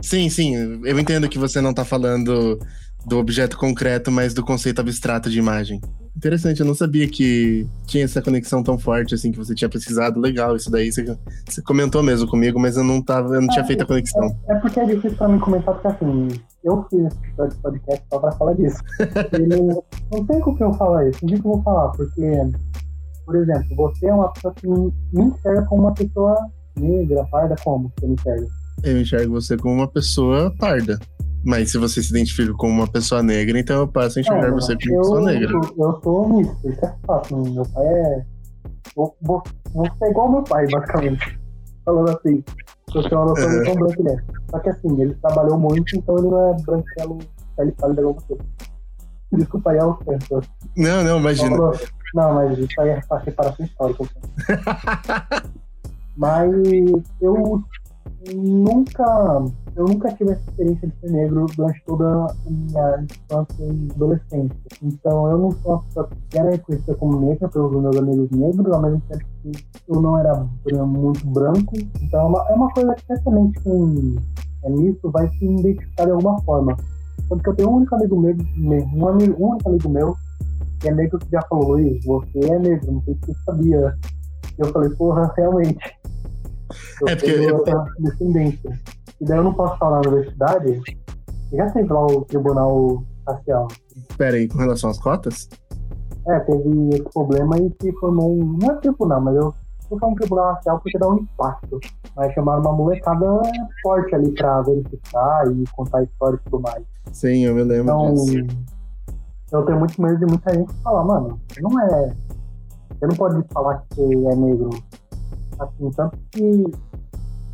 Sim, 0.00 0.28
sim. 0.28 0.80
Eu 0.84 0.98
entendo 0.98 1.28
que 1.28 1.38
você 1.38 1.60
não 1.60 1.72
tá 1.72 1.84
falando 1.84 2.58
do 3.06 3.18
objeto 3.18 3.56
concreto, 3.56 4.10
mas 4.10 4.34
do 4.34 4.44
conceito 4.44 4.80
abstrato 4.80 5.30
de 5.30 5.38
imagem. 5.38 5.80
Interessante, 6.16 6.60
eu 6.60 6.66
não 6.66 6.74
sabia 6.74 7.08
que 7.08 7.66
tinha 7.86 8.04
essa 8.04 8.20
conexão 8.20 8.62
tão 8.62 8.78
forte 8.78 9.14
assim 9.14 9.32
que 9.32 9.38
você 9.38 9.54
tinha 9.54 9.68
pesquisado. 9.68 10.20
Legal, 10.20 10.54
isso 10.54 10.70
daí 10.70 10.92
você, 10.92 11.16
você 11.48 11.62
comentou 11.62 12.02
mesmo 12.02 12.28
comigo, 12.28 12.60
mas 12.60 12.76
eu 12.76 12.84
não 12.84 13.02
tava, 13.02 13.34
eu 13.34 13.40
não 13.40 13.48
é, 13.48 13.52
tinha 13.52 13.64
feito 13.64 13.82
a 13.82 13.86
conexão. 13.86 14.36
É, 14.48 14.52
é, 14.52 14.60
porque 14.60 14.78
é 14.78 14.84
difícil 14.84 15.16
pra 15.16 15.28
mim 15.28 15.38
comentar, 15.38 15.74
porque 15.74 15.88
assim, 15.88 16.28
eu 16.62 16.86
fiz 16.90 17.06
esse 17.46 17.56
podcast 17.58 18.04
só 18.12 18.18
pra 18.18 18.32
falar 18.32 18.54
disso. 18.54 18.78
não, 19.48 19.82
não 20.12 20.26
tem 20.26 20.40
com 20.40 20.54
que 20.54 20.62
eu 20.62 20.72
falar 20.74 21.08
isso, 21.08 21.18
não 21.22 21.30
tem 21.30 21.40
que 21.40 21.46
eu 21.46 21.52
vou 21.52 21.62
falar, 21.62 21.88
porque, 21.92 22.30
por 23.24 23.36
exemplo, 23.36 23.76
você 23.76 24.06
é 24.06 24.14
uma 24.14 24.30
pessoa 24.32 24.54
que 24.54 24.66
me 24.68 24.92
enxerga 25.14 25.62
como 25.62 25.82
uma 25.82 25.94
pessoa 25.94 26.36
negra, 26.76 27.24
parda, 27.30 27.56
como 27.64 27.90
você 27.98 28.06
me 28.06 28.14
enxerga? 28.14 28.46
Eu 28.84 29.00
enxergo 29.00 29.32
você 29.32 29.56
como 29.56 29.74
uma 29.74 29.88
pessoa 29.88 30.54
parda. 30.58 30.98
Mas 31.44 31.72
se 31.72 31.78
você 31.78 32.02
se 32.02 32.10
identifica 32.10 32.52
como 32.54 32.72
uma 32.72 32.86
pessoa 32.86 33.22
negra, 33.22 33.58
então 33.58 33.80
eu 33.80 33.88
passo 33.88 34.18
a 34.18 34.22
enxergar 34.22 34.48
é, 34.48 34.50
você 34.50 34.76
como 34.76 34.94
uma 34.94 35.02
pessoa 35.02 35.20
negra. 35.22 35.52
Eu, 35.52 35.84
eu 35.84 36.00
sou 36.02 36.28
misto, 36.28 36.68
isso 36.68 36.84
é 36.84 36.94
fácil. 37.06 37.36
Meu 37.38 37.66
pai 37.66 37.84
é. 37.86 38.24
Vou, 38.94 39.16
vou, 39.22 39.42
vou 39.72 39.86
ser 39.98 40.10
igual 40.10 40.30
meu 40.30 40.42
pai, 40.42 40.66
basicamente. 40.68 41.40
Falando 41.84 42.10
assim. 42.10 42.44
Eu 42.94 43.08
tenho 43.08 43.20
uma 43.20 43.30
noção 43.30 43.48
de 43.48 43.64
tão 43.64 43.74
branco 43.74 44.02
ele 44.02 44.10
é. 44.10 44.16
Só 44.50 44.58
que 44.58 44.68
assim, 44.68 45.00
ele 45.00 45.14
trabalhou 45.14 45.58
muito, 45.58 45.96
então 45.96 46.18
ele 46.18 46.28
não 46.28 46.50
é 46.50 46.56
branquelo, 46.62 47.18
pele 47.56 47.72
pálida 47.72 48.00
igual 48.02 48.14
você. 48.14 48.38
Desculpa 49.32 49.70
aí 49.70 49.78
ao 49.78 49.98
certo. 50.04 50.42
Não, 50.76 51.02
não, 51.02 51.18
imagina. 51.18 51.56
Não, 52.14 52.34
mas 52.34 52.58
isso 52.58 52.80
aí 52.80 52.90
é 52.90 53.00
pra 53.00 53.24
separação 53.24 53.64
histórica. 53.64 54.04
mas 56.16 56.52
eu 57.20 57.64
nunca 58.34 59.42
eu 59.74 59.86
nunca 59.86 60.12
tive 60.12 60.32
essa 60.32 60.42
experiência 60.50 60.86
de 60.88 60.94
ser 61.00 61.10
negro 61.10 61.46
durante 61.56 61.82
toda 61.86 62.26
a 62.26 62.34
minha 62.46 63.04
infância 63.04 63.64
e 63.64 63.88
adolescência. 63.94 64.56
Então 64.82 65.30
eu 65.30 65.38
não 65.38 65.50
sou 65.50 65.72
uma 65.72 65.82
pessoa 65.82 66.08
que 66.28 66.38
era 66.38 66.50
reconhecida 66.50 66.94
como 66.96 67.20
negra 67.20 67.48
pelos 67.48 67.72
meus 67.72 67.96
amigos 67.96 68.30
negros, 68.30 68.72
ao 68.72 68.82
mesmo 68.82 69.02
tempo 69.08 69.24
que 69.42 69.64
eu 69.88 70.00
não 70.00 70.18
era 70.18 70.34
muito 70.84 71.26
branco. 71.28 71.72
Então 72.02 72.20
é 72.20 72.24
uma, 72.24 72.48
é 72.50 72.54
uma 72.54 72.70
coisa 72.72 72.94
que 72.94 73.06
certamente 73.06 73.60
quem 73.62 74.16
é 74.64 74.70
nisso 74.70 75.10
vai 75.10 75.28
se 75.30 75.44
identificar 75.44 76.04
de 76.04 76.10
alguma 76.12 76.40
forma. 76.42 76.76
Tanto 77.28 77.42
que 77.42 77.48
eu 77.48 77.56
tenho 77.56 77.70
um 77.70 77.76
único 77.76 77.94
amigo 77.94 78.20
meu, 78.20 78.36
um, 78.94 79.08
amigo, 79.08 79.42
um 79.42 79.50
único 79.52 79.68
amigo 79.70 79.88
meu, 79.88 80.16
que 80.80 80.88
é 80.88 80.94
negro 80.94 81.18
que 81.18 81.30
já 81.30 81.40
falou, 81.48 81.72
Luiz, 81.72 82.04
você 82.04 82.40
é 82.40 82.58
negro, 82.58 82.92
não 82.92 83.02
sei 83.04 83.14
se 83.14 83.20
você 83.26 83.34
sabia. 83.46 83.96
Eu 84.58 84.66
falei, 84.66 84.90
porra, 84.90 85.32
realmente 85.34 86.01
É, 87.08 87.16
porque 87.16 87.32
tenho 87.32 87.50
eu- 87.50 87.62
essa 87.66 87.84
descendência. 87.98 88.80
E 89.20 89.24
daí 89.24 89.38
eu 89.38 89.44
não 89.44 89.54
posso 89.54 89.76
falar 89.78 90.00
na 90.02 90.08
universidade. 90.08 90.80
Já 91.52 91.70
teve 91.70 91.92
lá 91.92 92.06
o 92.06 92.24
tribunal 92.24 93.02
racial. 93.26 93.68
Pera 94.16 94.36
aí, 94.36 94.48
com 94.48 94.58
relação 94.58 94.90
às 94.90 94.98
cotas? 94.98 95.48
É, 96.26 96.38
teve 96.40 96.88
esse 96.90 97.02
problema 97.12 97.58
e 97.58 97.72
se 97.80 97.92
formou 97.98 98.32
um. 98.32 98.56
Não 98.60 98.70
é 98.70 98.74
tribunal, 98.76 99.20
mas 99.20 99.36
eu 99.36 99.54
vou 99.90 99.98
falar 99.98 100.12
um 100.12 100.16
tribunal 100.16 100.54
racial 100.54 100.80
porque 100.80 100.98
dá 100.98 101.08
um 101.08 101.18
impacto. 101.18 101.78
Mas 102.16 102.32
chamaram 102.34 102.60
uma 102.62 102.72
molecada 102.72 103.26
forte 103.82 104.14
ali 104.14 104.32
pra 104.34 104.62
verificar 104.62 105.46
e 105.52 105.64
contar 105.74 105.98
a 105.98 106.02
história 106.04 106.36
e 106.36 106.50
tudo 106.50 106.60
mais. 106.62 106.84
Sim, 107.12 107.44
eu 107.44 107.54
me 107.54 107.62
lembro 107.64 107.84
Então, 107.84 108.14
disso. 108.14 108.56
eu 109.52 109.62
tenho 109.64 109.78
muito 109.78 110.00
medo 110.00 110.18
de 110.18 110.26
muita 110.26 110.54
gente 110.54 110.72
falar, 110.82 111.04
mano, 111.04 111.40
você 111.48 111.60
não 111.60 111.80
é. 111.80 112.12
Você 112.98 113.06
não 113.06 113.16
pode 113.16 113.42
falar 113.52 113.82
que 113.90 114.00
é 114.02 114.36
negro. 114.36 114.70
Assim, 115.58 115.90
tanto 115.96 116.18
que 116.30 116.64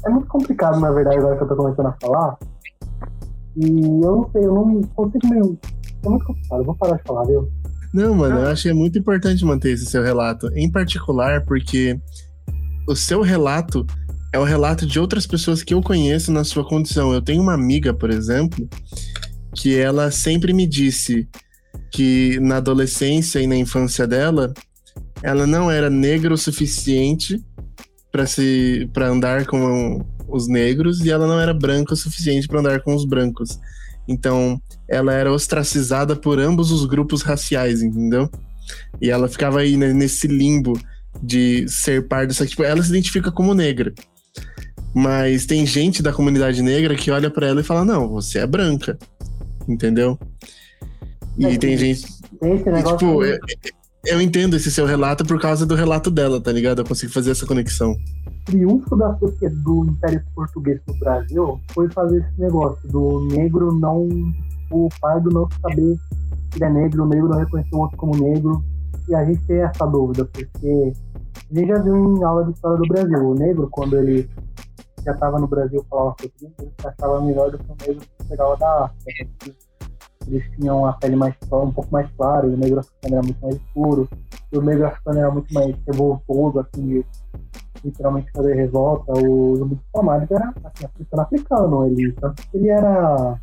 é 0.07 0.11
muito 0.11 0.27
complicado, 0.29 0.81
na 0.81 0.91
verdade, 0.91 1.19
agora 1.19 1.37
que 1.37 1.43
eu 1.43 1.49
tô 1.49 1.57
começando 1.57 1.87
a 1.87 1.97
falar. 2.01 2.39
E 3.57 3.67
eu 3.67 4.17
não 4.17 4.31
sei, 4.31 4.45
eu 4.45 4.55
não 4.55 4.83
consigo 4.95 5.29
meio. 5.29 5.59
É 6.05 6.09
muito 6.09 6.25
complicado, 6.25 6.61
eu 6.61 6.65
vou 6.65 6.75
parar 6.77 6.97
de 6.97 7.03
falar, 7.03 7.25
viu? 7.25 7.49
Não, 7.93 8.15
mano, 8.15 8.39
eu 8.41 8.49
achei 8.49 8.73
muito 8.73 8.99
importante 8.99 9.45
manter 9.45 9.73
esse 9.73 9.87
seu 9.87 10.03
relato. 10.03 10.49
Em 10.55 10.71
particular, 10.71 11.45
porque 11.45 11.99
o 12.87 12.95
seu 12.95 13.23
relato 13.23 13.87
é 14.33 14.39
o 14.39 14.45
relato 14.45 14.87
de 14.87 15.01
outras 15.01 15.27
pessoas 15.27 15.63
que 15.63 15.73
eu 15.73 15.83
conheço 15.83 16.31
na 16.31 16.45
sua 16.45 16.67
condição. 16.67 17.13
Eu 17.13 17.23
tenho 17.23 17.43
uma 17.43 17.55
amiga, 17.55 17.95
por 17.95 18.11
exemplo, 18.11 18.69
que 19.55 19.77
ela 19.77 20.11
sempre 20.11 20.53
me 20.53 20.67
disse 20.67 21.29
que 21.91 22.39
na 22.41 22.59
adolescência 22.59 23.41
e 23.41 23.47
na 23.47 23.57
infância 23.57 24.07
dela, 24.07 24.53
ela 25.23 25.47
não 25.47 25.71
era 25.71 25.89
negra 25.89 26.33
o 26.33 26.39
suficiente 26.39 27.43
para 28.19 28.27
se 28.27 28.91
para 28.93 29.09
andar 29.09 29.47
com 29.47 30.05
os 30.27 30.49
negros 30.49 31.01
e 31.05 31.11
ela 31.11 31.27
não 31.27 31.39
era 31.39 31.55
branca 31.55 31.95
o 31.95 31.97
suficiente 31.97 32.49
para 32.49 32.59
andar 32.59 32.81
com 32.81 32.93
os 32.95 33.05
brancos. 33.05 33.61
Então, 34.09 34.61
ela 34.89 35.13
era 35.13 35.33
ostracizada 35.33 36.17
por 36.17 36.41
ambos 36.41 36.73
os 36.73 36.85
grupos 36.85 37.23
raciais, 37.23 37.81
entendeu? 37.81 38.29
E 39.01 39.09
ela 39.09 39.29
ficava 39.29 39.61
aí 39.61 39.77
nesse 39.77 40.27
limbo 40.27 40.79
de 41.23 41.69
ser 41.69 42.05
só 42.31 42.43
que 42.45 42.51
tipo, 42.51 42.65
ela 42.65 42.83
se 42.83 42.91
identifica 42.91 43.31
como 43.31 43.55
negra. 43.55 43.95
Mas 44.93 45.47
tem 45.47 45.65
gente 45.65 46.03
da 46.03 46.13
comunidade 46.13 46.61
negra 46.61 46.97
que 46.97 47.11
olha 47.13 47.31
pra 47.31 47.47
ela 47.47 47.61
e 47.61 47.65
fala: 47.65 47.85
"Não, 47.85 48.09
você 48.09 48.41
é 48.41 48.47
branca". 48.47 48.99
Entendeu? 49.69 50.19
E 51.39 51.47
É, 51.47 51.57
tem 51.57 51.77
gente, 51.77 52.05
esse 52.05 52.19
e, 52.43 52.71
negócio. 52.71 52.99
tipo, 52.99 53.25
eu, 53.25 53.39
eu 54.05 54.21
entendo 54.21 54.57
esse 54.57 54.71
seu 54.71 54.87
relato 54.87 55.25
por 55.25 55.41
causa 55.41 55.67
do 55.67 55.75
relato 55.75 56.11
dela, 56.11 56.41
tá 56.41 56.53
ligado? 56.53 56.81
Eu 56.81 56.85
consigo 56.85 57.13
fazer 57.13 57.33
essa 57.33 57.47
conexão. 57.47 57.93
o 57.93 58.45
triunfo 58.45 58.97
da 58.97 59.17
sociedade 59.19 59.63
do 59.63 59.85
Império 59.87 60.23
Português 60.35 60.81
no 60.87 60.99
Brasil 60.99 61.61
foi 61.73 61.91
fazer 61.91 62.19
esse 62.19 62.41
negócio 62.41 62.89
do 62.89 63.27
negro 63.27 63.73
não. 63.73 64.09
O 64.71 64.89
pardo 65.01 65.31
não 65.31 65.49
saber 65.63 65.97
que 66.51 66.59
ele 66.59 66.65
é 66.65 66.71
negro, 66.71 67.05
o 67.05 67.09
negro 67.09 67.29
não 67.29 67.39
reconhecer 67.39 67.75
o 67.75 67.79
outro 67.79 67.97
como 67.97 68.17
negro. 68.17 68.63
E 69.09 69.15
a 69.15 69.25
gente 69.25 69.41
tem 69.47 69.63
essa 69.63 69.87
dúvida, 69.87 70.25
porque 70.27 70.93
a 71.51 71.59
gente 71.59 71.69
já 71.69 71.79
viu 71.83 71.97
em 71.97 72.23
aula 72.23 72.45
de 72.45 72.53
história 72.53 72.77
do 72.77 72.87
Brasil, 72.87 73.19
o 73.19 73.35
negro, 73.35 73.69
quando 73.71 73.97
ele 73.97 74.29
já 75.05 75.13
estava 75.13 75.39
no 75.39 75.47
Brasil 75.47 75.85
falava 75.89 76.15
português, 76.15 76.53
ele 76.59 76.73
achava 76.85 77.21
melhor 77.23 77.51
do 77.51 77.59
que 77.59 77.71
o 77.71 77.77
negro 77.87 78.07
que 78.19 78.27
chegava 78.27 78.57
da 78.57 78.85
África. 78.85 79.68
Eles 80.29 80.45
tinham 80.57 80.85
a 80.87 80.93
pele 80.93 81.17
mais 81.17 81.35
um 81.53 81.73
pouco 81.73 81.91
mais 81.91 82.11
clara, 82.13 82.47
e 82.47 82.55
o 82.55 82.57
negro 82.57 82.81
africano 82.81 83.15
era 83.15 83.23
muito 83.23 83.41
mais 83.41 83.57
escuro, 83.57 84.09
e 84.53 84.59
o 84.59 84.63
negro 84.63 84.87
africano 84.87 85.19
era 85.19 85.31
muito 85.31 85.55
mais 85.55 85.75
revoltoso, 85.87 86.61
assim, 86.61 86.87
de 86.87 87.07
literalmente 87.85 88.31
fazer 88.33 88.55
revolta. 88.55 89.13
O 89.13 89.57
Zumbi 89.57 89.75
dos 89.77 89.85
Palmares 89.93 90.31
era 90.31 90.53
assim, 90.65 90.85
africano 90.85 91.23
africano. 91.23 91.87
Ele, 91.87 92.13
tanto 92.13 92.43
que 92.49 92.57
ele 92.57 92.69
era 92.69 93.39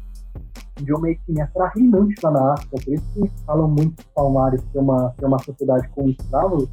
de 0.82 0.94
uma 0.94 1.10
etnia 1.10 1.48
que 1.48 1.80
reinante 1.80 2.16
lá 2.22 2.32
na 2.32 2.54
África, 2.54 2.78
por 2.84 2.94
isso 2.94 3.06
que 3.14 3.32
falam 3.46 3.68
muito 3.68 3.96
dos 3.96 4.06
Palmares 4.14 4.62
ser 4.72 4.80
uma, 4.80 5.14
ser 5.18 5.26
uma 5.26 5.40
sociedade 5.40 5.88
com 5.90 6.10
escravos, 6.10 6.70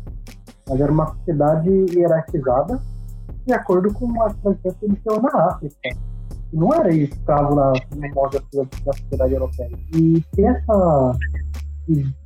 mas 0.69 0.81
era 0.81 0.91
uma 0.91 1.07
sociedade 1.15 1.71
hierarquizada 1.91 2.81
de 3.47 3.53
acordo 3.53 3.93
com 3.95 4.23
as 4.23 4.35
tradições 4.37 4.77
que 4.77 4.87
eles 4.87 4.99
tinham 5.03 5.23
na 5.23 5.47
África. 5.47 5.77
Não 6.53 6.73
era 6.75 6.95
escravo 6.95 7.55
na, 7.55 7.73
no 7.97 8.15
modo 8.15 8.43
da, 8.53 8.63
da 8.63 8.93
sociedade 8.93 9.33
europeia. 9.33 9.71
E 9.95 10.23
ter 10.37 10.43
essa. 10.43 11.13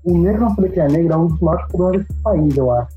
o 0.05 0.19
negro 0.19 0.41
na 0.41 0.55
política 0.55 0.89
negra 0.89 1.15
é 1.15 1.17
um 1.17 1.29
dos 1.29 1.41
maiores 1.41 1.67
problemas 1.69 2.07
desse 2.07 2.23
país, 2.23 2.57
eu 2.57 2.71
acho. 2.73 2.97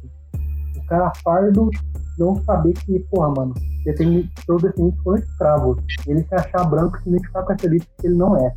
O 0.75 0.87
cara 0.87 1.11
fardo 1.23 1.69
não 2.17 2.35
saber 2.43 2.73
que, 2.73 2.99
porra, 3.11 3.29
mano, 3.29 3.53
você 3.83 3.93
tem 3.93 4.29
seus 4.43 4.61
descendentes 4.63 5.03
foram 5.03 5.19
escravos. 5.19 5.77
Ele 6.07 6.23
se 6.23 6.33
achar 6.35 6.63
branco 6.63 6.99
se 6.99 7.09
identificar 7.09 7.43
com 7.43 7.53
essa 7.53 7.65
elite 7.67 7.87
que 7.99 8.07
ele 8.07 8.15
não 8.15 8.35
é. 8.35 8.55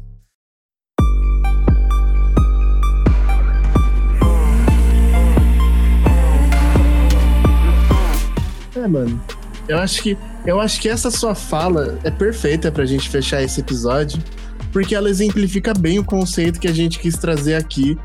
É, 8.75 8.89
mano. 8.89 9.21
Eu 9.69 9.79
acho 9.79 10.03
que 10.03 10.17
eu 10.45 10.61
acho 10.61 10.81
que 10.81 10.89
essa 10.89 11.11
sua 11.11 11.35
fala 11.35 11.99
é 12.03 12.11
perfeita 12.11 12.71
pra 12.73 12.85
gente 12.85 13.09
fechar 13.09 13.43
esse 13.43 13.61
episódio, 13.61 14.23
porque 14.73 14.95
ela 14.95 15.09
exemplifica 15.09 15.73
bem 15.75 15.99
o 15.99 16.05
conceito 16.05 16.59
que 16.59 16.67
a 16.67 16.73
gente 16.73 16.99
quis 16.99 17.17
trazer 17.17 17.55
aqui, 17.55 17.99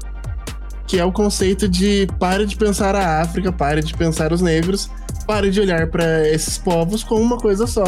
que 0.85 0.99
é 0.99 1.03
o 1.03 1.11
conceito 1.11 1.67
de 1.67 2.07
pare 2.19 2.45
de 2.45 2.55
pensar 2.55 2.95
a 2.95 3.21
África, 3.21 3.51
pare 3.51 3.81
de 3.81 3.93
pensar 3.93 4.31
os 4.31 4.41
negros, 4.41 4.89
pare 5.25 5.49
de 5.49 5.59
olhar 5.59 5.87
pra 5.87 6.27
esses 6.29 6.57
povos 6.57 7.03
como 7.03 7.21
uma 7.21 7.37
coisa 7.37 7.67
só. 7.67 7.85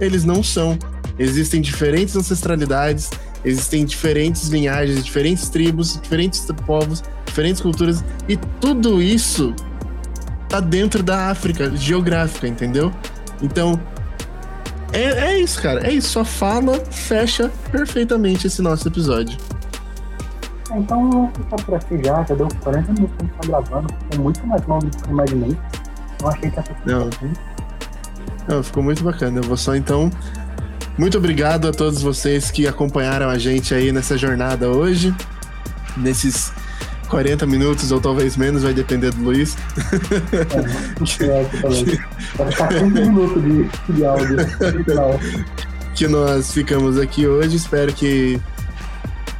Eles 0.00 0.24
não 0.24 0.42
são. 0.42 0.78
Existem 1.18 1.60
diferentes 1.60 2.16
ancestralidades, 2.16 3.10
existem 3.44 3.84
diferentes 3.84 4.48
linhagens, 4.48 5.04
diferentes 5.04 5.48
tribos, 5.48 6.00
diferentes 6.00 6.44
povos, 6.66 7.02
diferentes 7.24 7.60
culturas, 7.60 8.04
e 8.28 8.36
tudo 8.60 9.00
isso 9.00 9.54
tá 10.48 10.60
dentro 10.60 11.02
da 11.02 11.30
África 11.30 11.74
geográfica, 11.76 12.48
entendeu? 12.48 12.92
Então, 13.44 13.78
é, 14.94 15.02
é 15.02 15.38
isso, 15.40 15.60
cara. 15.60 15.86
É 15.86 15.92
isso. 15.92 16.08
Só 16.08 16.24
fala, 16.24 16.80
fecha 16.90 17.50
perfeitamente 17.70 18.46
esse 18.46 18.62
nosso 18.62 18.88
episódio. 18.88 19.36
Ah, 20.70 20.78
Então 20.78 21.10
vamos 21.10 21.30
ficar 21.36 21.56
por 21.56 21.74
aqui 21.74 22.04
já, 22.04 22.22
já 22.22 22.34
deu 22.34 22.48
40 22.62 22.92
minutos 22.92 23.16
que 23.16 23.22
a 23.22 23.26
gente 23.26 23.36
tá 23.36 23.48
gravando, 23.48 23.94
ficou 23.94 24.24
muito 24.24 24.46
mais 24.46 24.66
longo 24.66 24.86
do 24.86 24.96
que 24.96 25.04
eu 25.04 25.12
imaginei. 25.12 25.58
Não 26.22 26.28
achei 26.28 26.50
que 26.50 26.62
ser 26.62 26.76
Não. 26.86 27.10
Não, 28.48 28.62
ficou 28.62 28.82
muito 28.82 29.02
bacana. 29.02 29.40
Eu 29.40 29.42
vou 29.42 29.56
só 29.56 29.74
então. 29.74 30.10
Muito 30.96 31.18
obrigado 31.18 31.68
a 31.68 31.72
todos 31.72 32.00
vocês 32.00 32.50
que 32.52 32.68
acompanharam 32.68 33.28
a 33.28 33.36
gente 33.36 33.74
aí 33.74 33.90
nessa 33.90 34.16
jornada 34.16 34.68
hoje. 34.68 35.14
Nesses 35.96 36.52
40 37.08 37.46
minutos, 37.46 37.92
ou 37.92 38.00
talvez 38.00 38.36
menos, 38.36 38.62
vai 38.62 38.72
depender 38.74 39.10
do 39.12 39.22
Luiz. 39.22 39.56
É, 41.20 41.40
aqui 41.42 41.60
também. 41.62 42.00
Vai 42.36 42.50
ficar 42.50 42.68
15 42.68 42.84
minutos 42.86 43.42
de, 43.42 43.92
de 43.94 44.04
áudio. 44.04 44.36
final. 44.84 45.20
que 45.94 46.08
nós 46.08 46.52
ficamos 46.52 46.98
aqui 46.98 47.26
hoje. 47.26 47.56
Espero 47.56 47.92
que 47.92 48.40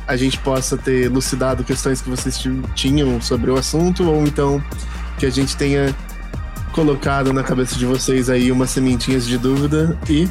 a 0.07 0.17
gente 0.17 0.39
possa 0.39 0.77
ter 0.77 1.05
elucidado 1.07 1.65
questões 1.65 2.01
que 2.01 2.11
vocês 2.11 2.37
ti- 2.39 2.63
tinham 2.75 3.21
sobre 3.21 3.51
o 3.51 3.57
assunto, 3.57 4.05
ou 4.09 4.23
então 4.25 4.63
que 5.19 5.27
a 5.27 5.31
gente 5.31 5.57
tenha 5.57 5.95
colocado 6.73 7.33
na 7.33 7.43
cabeça 7.43 7.77
de 7.77 7.87
vocês 7.87 8.29
aí 8.29 8.51
umas 8.53 8.71
sementinhas 8.71 9.25
de 9.27 9.39
dúvida 9.39 9.97
e 10.09 10.29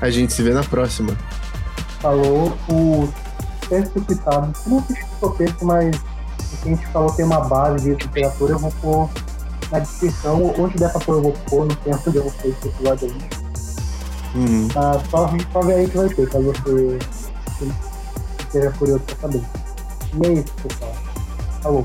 a 0.00 0.10
gente 0.10 0.32
se 0.32 0.42
vê 0.42 0.52
na 0.52 0.62
próxima. 0.62 1.16
Falou 2.00 2.56
o 2.68 3.12
texto 3.68 4.04
citado. 4.08 4.52
Eu 4.66 4.70
não 4.72 4.78
assisti 4.80 5.04
o 5.20 5.30
texto, 5.30 5.64
mas 5.64 5.96
a 6.64 6.68
gente 6.68 6.86
falou 6.88 7.10
tem 7.12 7.24
uma 7.24 7.40
base 7.40 7.84
de 7.84 7.90
literatura. 8.04 8.52
Eu 8.52 8.58
vou 8.58 8.72
pôr 8.80 9.10
na 9.70 9.78
descrição. 9.80 10.54
Onde 10.58 10.76
der 10.76 10.90
pra 10.90 11.00
pôr, 11.00 11.16
eu 11.16 11.22
vou 11.22 11.32
pôr. 11.48 11.66
Não 11.66 11.74
tem 11.76 11.94
onde 11.94 12.16
eu 12.16 12.22
vou 12.22 12.32
pôr 12.32 12.50
esse 12.50 12.68
episódio 12.68 13.08
aí. 13.08 13.42
Hum, 14.34 14.68
Tá, 14.68 15.00
só, 15.10 15.30
só 15.52 15.60
ver 15.60 15.74
aí 15.74 15.88
que 15.88 15.96
vai 15.96 16.08
ter, 16.08 16.28
caso 16.28 16.44
você 16.44 16.98
esteja 18.40 18.70
curioso 18.72 19.02
pra 19.04 19.16
saber. 19.16 19.42
E 20.14 20.26
é 20.26 20.32
isso, 20.32 20.52
pessoal. 20.62 20.92
Falou. 21.62 21.84